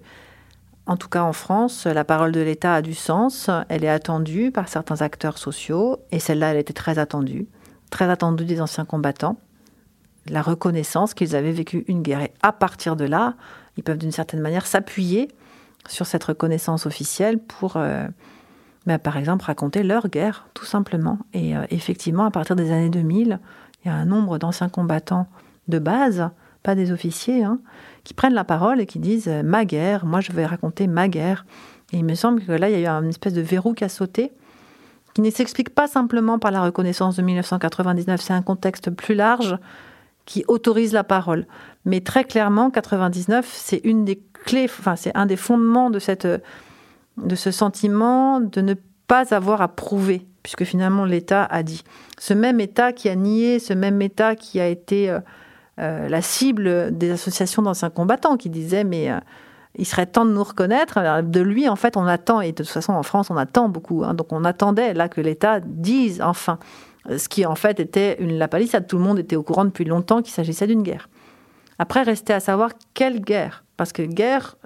en 0.86 0.96
tout 0.96 1.08
cas 1.08 1.22
en 1.22 1.32
France, 1.32 1.86
la 1.86 2.04
parole 2.04 2.32
de 2.32 2.40
l'État 2.40 2.74
a 2.74 2.82
du 2.82 2.94
sens, 2.94 3.48
elle 3.68 3.84
est 3.84 3.88
attendue 3.88 4.50
par 4.50 4.68
certains 4.68 5.00
acteurs 5.00 5.38
sociaux, 5.38 5.98
et 6.10 6.18
celle-là, 6.18 6.50
elle 6.50 6.58
était 6.58 6.72
très 6.72 6.98
attendue, 6.98 7.46
très 7.92 8.08
attendue 8.08 8.44
des 8.44 8.60
anciens 8.60 8.84
combattants, 8.84 9.36
la 10.26 10.42
reconnaissance 10.42 11.14
qu'ils 11.14 11.36
avaient 11.36 11.52
vécu 11.52 11.84
une 11.86 12.02
guerre. 12.02 12.22
Et 12.22 12.32
à 12.42 12.50
partir 12.50 12.96
de 12.96 13.04
là, 13.04 13.34
ils 13.76 13.84
peuvent 13.84 13.98
d'une 13.98 14.10
certaine 14.10 14.40
manière 14.40 14.66
s'appuyer 14.66 15.28
sur 15.88 16.06
cette 16.06 16.24
reconnaissance 16.24 16.86
officielle 16.86 17.38
pour, 17.38 17.76
euh, 17.76 18.08
bah, 18.86 18.98
par 18.98 19.16
exemple, 19.16 19.44
raconter 19.44 19.82
leur 19.82 20.08
guerre, 20.08 20.46
tout 20.54 20.64
simplement. 20.64 21.18
Et 21.32 21.56
euh, 21.56 21.64
effectivement, 21.70 22.24
à 22.24 22.30
partir 22.30 22.56
des 22.56 22.72
années 22.72 22.90
2000, 22.90 23.38
il 23.84 23.88
y 23.88 23.90
a 23.90 23.94
un 23.94 24.04
nombre 24.04 24.38
d'anciens 24.38 24.68
combattants 24.68 25.26
de 25.68 25.78
base, 25.78 26.30
pas 26.62 26.74
des 26.74 26.92
officiers, 26.92 27.42
hein, 27.42 27.58
qui 28.04 28.14
prennent 28.14 28.34
la 28.34 28.44
parole 28.44 28.80
et 28.80 28.86
qui 28.86 29.00
disent 29.00 29.28
euh, 29.28 29.42
ma 29.42 29.64
guerre, 29.64 30.06
moi 30.06 30.20
je 30.20 30.32
vais 30.32 30.46
raconter 30.46 30.86
ma 30.86 31.08
guerre. 31.08 31.44
Et 31.92 31.98
il 31.98 32.04
me 32.04 32.14
semble 32.14 32.42
que 32.42 32.52
là, 32.52 32.70
il 32.70 32.80
y 32.80 32.86
a 32.86 32.92
eu 32.92 33.02
une 33.02 33.10
espèce 33.10 33.34
de 33.34 33.42
verrou 33.42 33.74
qui 33.74 33.84
a 33.84 33.88
sauté, 33.88 34.32
qui 35.14 35.20
ne 35.20 35.30
s'explique 35.30 35.70
pas 35.70 35.86
simplement 35.86 36.38
par 36.38 36.50
la 36.50 36.62
reconnaissance 36.62 37.16
de 37.16 37.22
1999, 37.22 38.20
c'est 38.20 38.32
un 38.32 38.42
contexte 38.42 38.90
plus 38.90 39.14
large 39.14 39.58
qui 40.24 40.44
autorise 40.48 40.92
la 40.92 41.04
parole. 41.04 41.46
Mais 41.84 42.00
très 42.00 42.24
clairement, 42.24 42.70
99, 42.70 43.48
c'est 43.52 43.80
une 43.84 44.04
des 44.04 44.22
clés, 44.44 44.64
enfin 44.64 44.96
c'est 44.96 45.16
un 45.16 45.26
des 45.26 45.36
fondements 45.36 45.90
de 45.90 45.98
cette, 45.98 46.26
de 46.26 47.34
ce 47.34 47.50
sentiment 47.50 48.40
de 48.40 48.60
ne 48.60 48.74
pas 49.06 49.34
avoir 49.34 49.60
à 49.60 49.68
prouver, 49.68 50.26
puisque 50.42 50.64
finalement 50.64 51.04
l'État 51.04 51.44
a 51.44 51.62
dit. 51.62 51.82
Ce 52.18 52.34
même 52.34 52.60
État 52.60 52.92
qui 52.92 53.08
a 53.08 53.14
nié, 53.14 53.58
ce 53.58 53.74
même 53.74 54.00
État 54.00 54.36
qui 54.36 54.60
a 54.60 54.68
été 54.68 55.10
euh, 55.10 55.20
euh, 55.78 56.08
la 56.08 56.22
cible 56.22 56.96
des 56.96 57.10
associations 57.10 57.62
d'anciens 57.62 57.90
combattants 57.90 58.36
qui 58.36 58.50
disaient 58.50 58.84
mais 58.84 59.10
euh, 59.10 59.18
il 59.76 59.86
serait 59.86 60.06
temps 60.06 60.24
de 60.24 60.32
nous 60.32 60.44
reconnaître. 60.44 61.22
de 61.22 61.40
lui, 61.40 61.68
en 61.68 61.76
fait, 61.76 61.96
on 61.96 62.06
attend, 62.06 62.40
et 62.40 62.52
de 62.52 62.56
toute 62.56 62.68
façon, 62.68 62.92
en 62.92 63.02
France, 63.02 63.30
on 63.30 63.36
attend 63.36 63.68
beaucoup. 63.68 64.04
Hein. 64.04 64.14
donc, 64.14 64.32
on 64.32 64.44
attendait 64.44 64.94
là 64.94 65.08
que 65.08 65.20
l'État 65.20 65.60
dise 65.60 66.20
enfin 66.20 66.58
ce 67.16 67.28
qui, 67.28 67.44
en 67.46 67.54
fait, 67.54 67.80
était 67.80 68.16
une 68.20 68.38
la 68.38 68.48
palissade. 68.48 68.86
Tout 68.86 68.98
le 68.98 69.04
monde 69.04 69.18
était 69.18 69.36
au 69.36 69.42
courant 69.42 69.64
depuis 69.64 69.84
longtemps 69.84 70.22
qu'il 70.22 70.32
s'agissait 70.32 70.66
d'une 70.66 70.82
guerre. 70.82 71.08
Après, 71.78 72.02
restait 72.02 72.32
à 72.32 72.40
savoir 72.40 72.70
quelle 72.94 73.20
guerre. 73.20 73.64
Parce 73.76 73.92
que 73.92 74.02
guerre, 74.02 74.56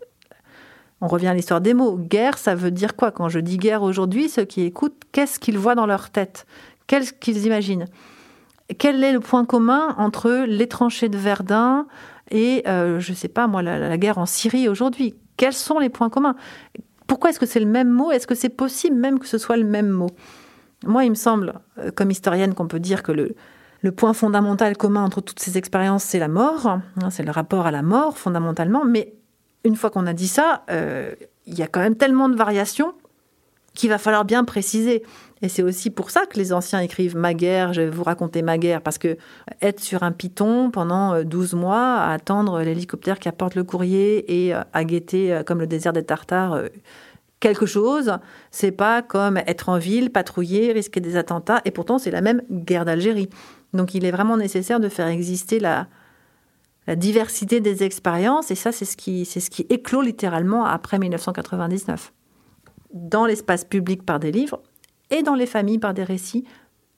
on 1.00 1.08
revient 1.08 1.28
à 1.28 1.34
l'histoire 1.34 1.60
des 1.60 1.72
mots. 1.72 1.96
Guerre, 1.96 2.36
ça 2.36 2.54
veut 2.54 2.70
dire 2.70 2.96
quoi? 2.96 3.10
Quand 3.10 3.28
je 3.28 3.38
dis 3.38 3.56
guerre 3.56 3.82
aujourd'hui, 3.82 4.28
ceux 4.28 4.44
qui 4.44 4.62
écoutent, 4.62 5.00
qu'est-ce 5.12 5.38
qu'ils 5.38 5.58
voient 5.58 5.74
dans 5.74 5.86
leur 5.86 6.10
tête? 6.10 6.46
Qu'est-ce 6.86 7.12
qu'ils 7.12 7.46
imaginent? 7.46 7.86
Quel 8.78 9.02
est 9.02 9.12
le 9.12 9.20
point 9.20 9.44
commun 9.44 9.94
entre 9.96 10.44
les 10.46 10.66
tranchées 10.66 11.08
de 11.08 11.16
Verdun 11.16 11.86
et, 12.30 12.62
euh, 12.66 12.98
je 12.98 13.12
ne 13.12 13.16
sais 13.16 13.28
pas 13.28 13.46
moi, 13.46 13.62
la, 13.62 13.96
guerre 13.98 14.18
en 14.18 14.26
Syrie 14.26 14.68
aujourd'hui 14.68 15.14
Quels 15.36 15.52
sont 15.52 15.78
les 15.78 15.88
points 15.88 16.10
communs? 16.10 16.36
Pourquoi 17.06 17.30
est-ce 17.30 17.38
que 17.38 17.46
c'est 17.46 17.60
le 17.60 17.66
même 17.66 17.88
mot? 17.88 18.10
Est-ce 18.10 18.26
que 18.26 18.34
c'est 18.34 18.48
possible 18.48 18.96
même 18.96 19.18
que 19.18 19.26
ce 19.26 19.38
soit 19.38 19.56
le 19.56 19.64
même 19.64 19.88
mot? 19.88 20.10
Moi, 20.84 21.04
il 21.04 21.10
me 21.10 21.14
semble, 21.14 21.54
euh, 21.78 21.90
comme 21.90 22.10
historienne, 22.10 22.54
qu'on 22.54 22.66
peut 22.66 22.80
dire 22.80 23.02
que 23.02 23.12
le, 23.12 23.34
point 23.92 24.12
fondamental 24.12 24.76
commun 24.76 25.04
entre 25.04 25.20
toutes 25.20 25.38
ces 25.38 25.56
expériences, 25.56 26.02
c'est 26.02 26.18
la 26.18 26.26
mort. 26.26 26.66
Hein, 26.66 26.82
c'est 27.10 27.22
le 27.22 27.30
rapport 27.30 27.66
à 27.66 27.70
la 27.70 27.82
mort, 27.82 28.18
fondamentalement. 28.18 28.84
Mais 28.84 29.14
une 29.62 29.76
fois 29.76 29.90
qu'on 29.90 30.08
a 30.08 30.12
dit 30.12 30.26
ça, 30.26 30.64
euh, 30.70 31.14
il 31.46 31.56
y 31.56 31.62
a 31.62 31.68
quand 31.68 31.78
même 31.78 31.94
tellement 31.94 32.28
de 32.28 32.34
variations 32.34 32.94
qu'il 33.76 33.90
va 33.90 33.98
falloir 33.98 34.24
bien 34.24 34.42
préciser. 34.42 35.04
Et 35.42 35.48
c'est 35.48 35.62
aussi 35.62 35.90
pour 35.90 36.10
ça 36.10 36.24
que 36.26 36.38
les 36.38 36.52
anciens 36.52 36.80
écrivent 36.80 37.16
ma 37.16 37.34
guerre, 37.34 37.74
je 37.74 37.82
vais 37.82 37.90
vous 37.90 38.02
raconter 38.02 38.40
ma 38.42 38.56
guerre, 38.56 38.80
parce 38.80 38.98
que 38.98 39.18
être 39.60 39.80
sur 39.80 40.02
un 40.02 40.10
piton 40.10 40.70
pendant 40.70 41.22
12 41.22 41.52
euh, 41.52 41.56
mois, 41.56 41.96
à 41.96 42.12
attendre 42.12 42.60
l'hélicoptère 42.62 43.18
qui 43.18 43.28
apporte 43.28 43.54
le 43.54 43.62
courrier 43.62 44.46
et 44.46 44.54
euh, 44.54 44.62
à 44.72 44.84
guetter, 44.84 45.32
euh, 45.32 45.42
comme 45.42 45.60
le 45.60 45.66
désert 45.66 45.92
des 45.92 46.04
Tartares, 46.04 46.62
quelque 47.38 47.66
chose, 47.66 48.18
c'est 48.50 48.72
pas 48.72 49.02
comme 49.02 49.36
être 49.36 49.68
en 49.68 49.76
ville, 49.76 50.10
patrouiller, 50.10 50.72
risquer 50.72 51.00
des 51.00 51.16
attentats, 51.16 51.60
et 51.66 51.70
pourtant 51.70 51.98
c'est 51.98 52.10
la 52.10 52.22
même 52.22 52.40
guerre 52.50 52.86
d'Algérie. 52.86 53.28
Donc 53.74 53.94
il 53.94 54.06
est 54.06 54.10
vraiment 54.10 54.38
nécessaire 54.38 54.80
de 54.80 54.88
faire 54.88 55.08
exister 55.08 55.60
la, 55.60 55.86
la 56.86 56.96
diversité 56.96 57.60
des 57.60 57.82
expériences, 57.82 58.50
et 58.50 58.54
ça 58.54 58.72
c'est 58.72 58.86
ce 58.86 58.96
qui, 58.96 59.26
c'est 59.26 59.40
ce 59.40 59.50
qui 59.50 59.66
éclot 59.68 60.00
littéralement 60.00 60.64
après 60.64 60.98
1999. 60.98 62.14
Dans 62.92 63.26
l'espace 63.26 63.64
public 63.64 64.04
par 64.04 64.20
des 64.20 64.32
livres 64.32 64.62
et 65.10 65.22
dans 65.22 65.34
les 65.34 65.46
familles 65.46 65.78
par 65.78 65.94
des 65.94 66.04
récits, 66.04 66.44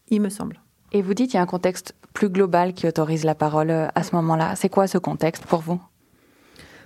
il 0.08 0.20
me 0.20 0.28
semble. 0.28 0.60
Et 0.92 1.02
vous 1.02 1.14
dites 1.14 1.30
qu'il 1.30 1.36
y 1.36 1.40
a 1.40 1.42
un 1.42 1.46
contexte 1.46 1.94
plus 2.14 2.30
global 2.30 2.72
qui 2.72 2.86
autorise 2.86 3.24
la 3.24 3.34
parole 3.34 3.70
euh, 3.70 3.88
à 3.94 4.02
ce 4.02 4.14
moment-là. 4.16 4.56
C'est 4.56 4.68
quoi 4.68 4.86
ce 4.86 4.98
contexte 4.98 5.44
pour 5.44 5.60
vous? 5.60 5.80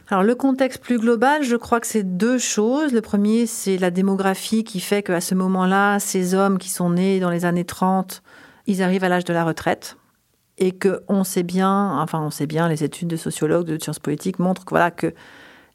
Alors 0.08 0.24
le 0.24 0.34
contexte 0.34 0.82
plus 0.82 0.98
global, 0.98 1.42
je 1.42 1.56
crois 1.56 1.80
que 1.80 1.86
c'est 1.86 2.02
deux 2.02 2.36
choses. 2.36 2.92
Le 2.92 3.00
premier, 3.00 3.46
c'est 3.46 3.78
la 3.78 3.90
démographie 3.90 4.64
qui 4.64 4.80
fait 4.80 5.02
qu'à 5.02 5.20
ce 5.20 5.34
moment-là, 5.34 6.00
ces 6.00 6.34
hommes 6.34 6.58
qui 6.58 6.68
sont 6.68 6.90
nés 6.90 7.20
dans 7.20 7.30
les 7.30 7.44
années 7.44 7.64
30, 7.64 8.22
ils 8.66 8.82
arrivent 8.82 9.04
à 9.04 9.08
l'âge 9.08 9.24
de 9.24 9.32
la 9.32 9.44
retraite 9.44 9.96
et 10.58 10.72
que 10.72 11.02
on 11.08 11.24
sait 11.24 11.44
bien, 11.44 11.98
enfin 11.98 12.20
on 12.20 12.30
sait 12.30 12.46
bien, 12.46 12.68
les 12.68 12.84
études 12.84 13.08
de 13.08 13.16
sociologues, 13.16 13.66
de 13.66 13.82
sciences 13.82 14.00
politiques 14.00 14.38
montrent 14.38 14.64
que 14.64 14.70
voilà 14.70 14.90
que 14.90 15.14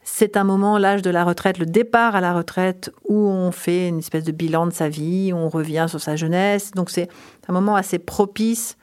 c'est 0.10 0.38
un 0.38 0.46
moment, 0.46 0.78
l'âge 0.78 1.02
de 1.02 1.10
la 1.10 1.26
retraite, 1.26 1.58
le 1.58 1.65
départ 1.65 2.15
à 2.15 2.22
la 2.22 2.34
retraite, 2.34 2.93
où 3.10 3.28
on 3.28 3.52
fait 3.52 3.89
une 3.89 4.00
espèce 4.00 4.24
de 4.24 4.32
bilan 4.32 4.65
de 4.65 4.72
sa 4.72 4.88
vie, 4.88 5.34
on 5.34 5.50
revient 5.50 5.88
sur 5.89 6.00
sa 6.00 6.15
jeunesse. 6.15 6.72
Donc 6.72 6.89
c'est 6.89 7.10
un 7.50 7.52
moment 7.54 7.76
assez 7.76 8.00
propice 8.00 8.78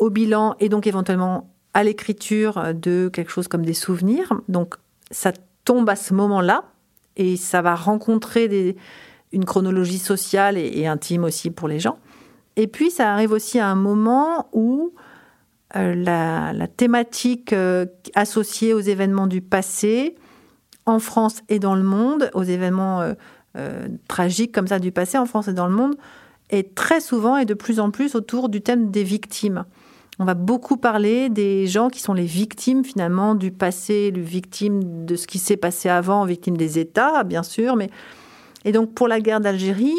au 0.00 0.10
bilan 0.10 0.56
et 0.58 0.68
donc 0.68 0.88
éventuellement 0.88 1.48
à 1.72 1.84
l'écriture 1.84 2.74
de 2.74 3.10
quelque 3.12 3.30
chose 3.30 3.46
comme 3.46 3.64
des 3.64 3.74
souvenirs. 3.74 4.32
Donc 4.48 4.74
ça 5.12 5.32
tombe 5.64 5.88
à 5.88 5.94
ce 5.94 6.14
moment-là 6.14 6.64
et 7.16 7.36
ça 7.36 7.62
va 7.62 7.76
rencontrer 7.76 8.76
une 9.30 9.44
chronologie 9.44 9.98
sociale 9.98 10.58
et, 10.58 10.84
intime 10.84 11.22
aussi 11.22 11.52
pour 11.52 11.68
les 11.68 11.78
gens. 11.78 11.96
Et 12.56 12.66
puis 12.66 12.90
ça 12.90 13.12
arrive 13.12 13.30
aussi 13.30 13.60
à 13.60 13.68
un 13.68 13.76
moment 13.76 14.48
où 14.52 14.94
euh, 15.76 15.94
la, 15.94 16.66
thématique 16.68 17.52
euh, 17.52 17.86
associée 18.14 18.74
aux 18.74 18.80
événements 18.80 19.26
du 19.26 19.40
passé, 19.40 20.16
en 20.84 20.98
France 20.98 21.42
et 21.48 21.58
dans 21.58 21.74
le 21.74 21.82
monde, 21.82 22.30
aux 22.34 22.42
événements 22.42 23.14
euh, 23.56 23.88
tragiques 24.08 24.52
comme 24.52 24.66
ça 24.66 24.78
du 24.78 24.92
passé 24.92 25.16
en 25.16 25.26
France 25.26 25.48
et 25.48 25.52
dans 25.52 25.68
le 25.68 25.74
monde, 25.74 25.94
est 26.50 26.74
très 26.74 27.00
souvent 27.00 27.36
et 27.36 27.44
de 27.44 27.54
plus 27.54 27.80
en 27.80 27.90
plus 27.90 28.14
autour 28.14 28.48
du 28.48 28.60
thème 28.60 28.90
des 28.90 29.04
victimes. 29.04 29.64
On 30.18 30.24
va 30.24 30.34
beaucoup 30.34 30.76
parler 30.76 31.28
des 31.28 31.66
gens 31.66 31.88
qui 31.88 32.00
sont 32.00 32.12
les 32.12 32.26
victimes 32.26 32.84
finalement 32.84 33.34
du 33.34 33.50
passé, 33.50 34.10
les 34.10 34.20
victimes 34.20 35.06
de 35.06 35.16
ce 35.16 35.26
qui 35.26 35.38
s'est 35.38 35.56
passé 35.56 35.88
avant, 35.88 36.24
victimes 36.24 36.56
des 36.56 36.78
États, 36.78 37.24
bien 37.24 37.42
sûr. 37.42 37.76
Mais... 37.76 37.88
Et 38.64 38.72
donc 38.72 38.92
pour 38.94 39.08
la 39.08 39.20
guerre 39.20 39.40
d'Algérie, 39.40 39.96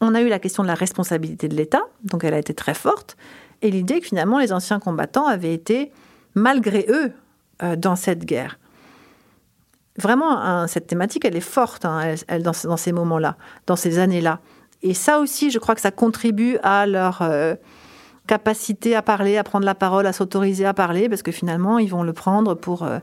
on 0.00 0.14
a 0.14 0.22
eu 0.22 0.28
la 0.28 0.40
question 0.40 0.64
de 0.64 0.68
la 0.68 0.74
responsabilité 0.74 1.48
de 1.48 1.54
l'État, 1.54 1.82
donc 2.04 2.24
elle 2.24 2.34
a 2.34 2.38
été 2.38 2.54
très 2.54 2.74
forte, 2.74 3.16
et 3.62 3.70
l'idée 3.70 4.00
que 4.00 4.06
finalement 4.06 4.38
les 4.38 4.52
anciens 4.52 4.80
combattants 4.80 5.26
avaient 5.26 5.54
été, 5.54 5.92
malgré 6.34 6.84
eux, 6.88 7.12
euh, 7.62 7.76
dans 7.76 7.96
cette 7.96 8.24
guerre. 8.24 8.58
Vraiment, 9.98 10.66
cette 10.68 10.86
thématique, 10.86 11.26
elle 11.26 11.36
est 11.36 11.40
forte 11.40 11.84
hein, 11.84 12.14
elle, 12.26 12.42
dans, 12.42 12.52
ces 12.54 12.92
moments-là, 12.92 13.36
dans 13.66 13.76
ces 13.76 13.98
années-là. 13.98 14.40
Et 14.80 14.94
ça 14.94 15.18
aussi, 15.20 15.50
je 15.50 15.58
crois 15.58 15.74
que 15.74 15.80
ça 15.80 15.90
contribue 15.90 16.58
à 16.62 16.86
leur... 16.86 17.22
Euh, 17.22 17.54
capacité 18.28 18.94
à 18.94 19.02
parler, 19.02 19.36
à 19.36 19.42
prendre 19.42 19.66
la 19.66 19.74
parole, 19.74 20.06
à 20.06 20.12
s'autoriser 20.12 20.64
à 20.64 20.72
parler, 20.72 21.08
parce 21.08 21.22
que 21.22 21.32
finalement, 21.32 21.80
ils 21.80 21.90
vont 21.90 22.04
le 22.04 22.12
prendre 22.12 22.54
pour, 22.54 22.84
euh, 22.84 23.00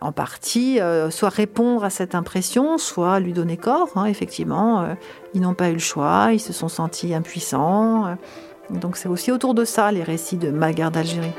en 0.00 0.12
partie, 0.12 0.78
soit 1.10 1.30
répondre 1.30 1.82
à 1.82 1.90
cette 1.90 2.14
impression, 2.14 2.78
soit 2.78 3.18
lui 3.18 3.32
donner 3.32 3.56
corps. 3.56 3.90
Hein, 3.96 4.04
effectivement, 4.04 4.86
ils 5.34 5.40
n'ont 5.40 5.54
pas 5.54 5.70
eu 5.70 5.72
le 5.72 5.78
choix, 5.80 6.28
ils 6.32 6.38
se 6.38 6.52
sont 6.52 6.68
sentis 6.68 7.12
impuissants. 7.12 8.16
Donc 8.70 8.96
c'est 8.96 9.08
aussi 9.08 9.30
autour 9.32 9.54
de 9.54 9.64
ça 9.64 9.92
les 9.92 10.02
récits 10.02 10.36
de 10.36 10.50
Ma 10.50 10.72
guerre 10.72 10.90
d'Algérie. 10.90 11.32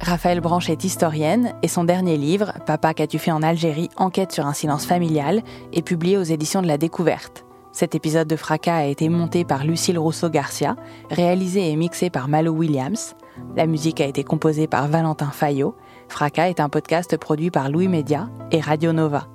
Raphaël 0.00 0.40
Branche 0.40 0.70
est 0.70 0.84
historienne 0.84 1.52
et 1.62 1.68
son 1.68 1.84
dernier 1.84 2.16
livre, 2.16 2.54
Papa 2.64 2.94
qu'as-tu 2.94 3.18
fait 3.18 3.30
en 3.30 3.42
Algérie 3.42 3.90
Enquête 3.96 4.32
sur 4.32 4.46
un 4.46 4.54
silence 4.54 4.86
familial, 4.86 5.42
est 5.74 5.82
publié 5.82 6.16
aux 6.16 6.22
éditions 6.22 6.62
de 6.62 6.66
la 6.66 6.78
Découverte. 6.78 7.44
Cet 7.72 7.94
épisode 7.94 8.28
de 8.28 8.36
Fracas 8.36 8.76
a 8.76 8.84
été 8.84 9.08
monté 9.08 9.44
par 9.44 9.64
Lucille 9.64 9.98
Rousseau-Garcia, 9.98 10.76
réalisé 11.10 11.70
et 11.70 11.76
mixé 11.76 12.10
par 12.10 12.28
Malo 12.28 12.52
Williams. 12.52 13.14
La 13.56 13.66
musique 13.66 14.00
a 14.00 14.06
été 14.06 14.24
composée 14.24 14.66
par 14.66 14.88
Valentin 14.88 15.30
Fayot. 15.30 15.76
Fracas 16.08 16.48
est 16.48 16.60
un 16.60 16.68
podcast 16.68 17.16
produit 17.16 17.50
par 17.50 17.70
Louis 17.70 17.88
Média 17.88 18.28
et 18.50 18.60
Radio 18.60 18.92
Nova. 18.92 19.28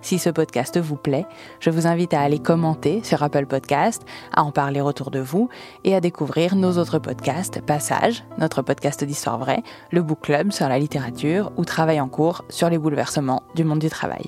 Si 0.00 0.18
ce 0.18 0.30
podcast 0.30 0.78
vous 0.78 0.96
plaît, 0.96 1.26
je 1.60 1.70
vous 1.70 1.86
invite 1.86 2.14
à 2.14 2.20
aller 2.20 2.38
commenter 2.38 3.02
sur 3.02 3.22
Apple 3.22 3.46
Podcast, 3.46 4.02
à 4.32 4.42
en 4.44 4.52
parler 4.52 4.80
autour 4.80 5.10
de 5.10 5.18
vous 5.18 5.48
et 5.84 5.94
à 5.94 6.00
découvrir 6.00 6.54
nos 6.54 6.78
autres 6.78 6.98
podcasts 6.98 7.60
Passage, 7.62 8.24
notre 8.38 8.62
podcast 8.62 9.04
d'histoire 9.04 9.38
vraie, 9.38 9.62
le 9.90 10.02
Book 10.02 10.20
Club 10.22 10.52
sur 10.52 10.68
la 10.68 10.78
littérature 10.78 11.52
ou 11.56 11.64
Travail 11.64 12.00
en 12.00 12.08
cours 12.08 12.44
sur 12.48 12.70
les 12.70 12.78
bouleversements 12.78 13.42
du 13.54 13.64
monde 13.64 13.80
du 13.80 13.90
travail. 13.90 14.26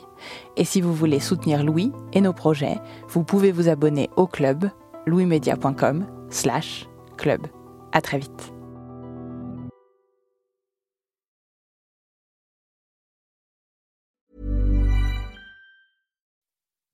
Et 0.56 0.64
si 0.64 0.80
vous 0.80 0.94
voulez 0.94 1.20
soutenir 1.20 1.62
Louis 1.62 1.92
et 2.12 2.20
nos 2.20 2.32
projets, 2.32 2.78
vous 3.08 3.22
pouvez 3.22 3.52
vous 3.52 3.68
abonner 3.68 4.10
au 4.16 4.26
club 4.26 4.70
louismedia.com 5.06 6.06
slash 6.30 6.88
club. 7.16 7.46
À 7.92 8.00
très 8.00 8.18
vite. 8.18 8.59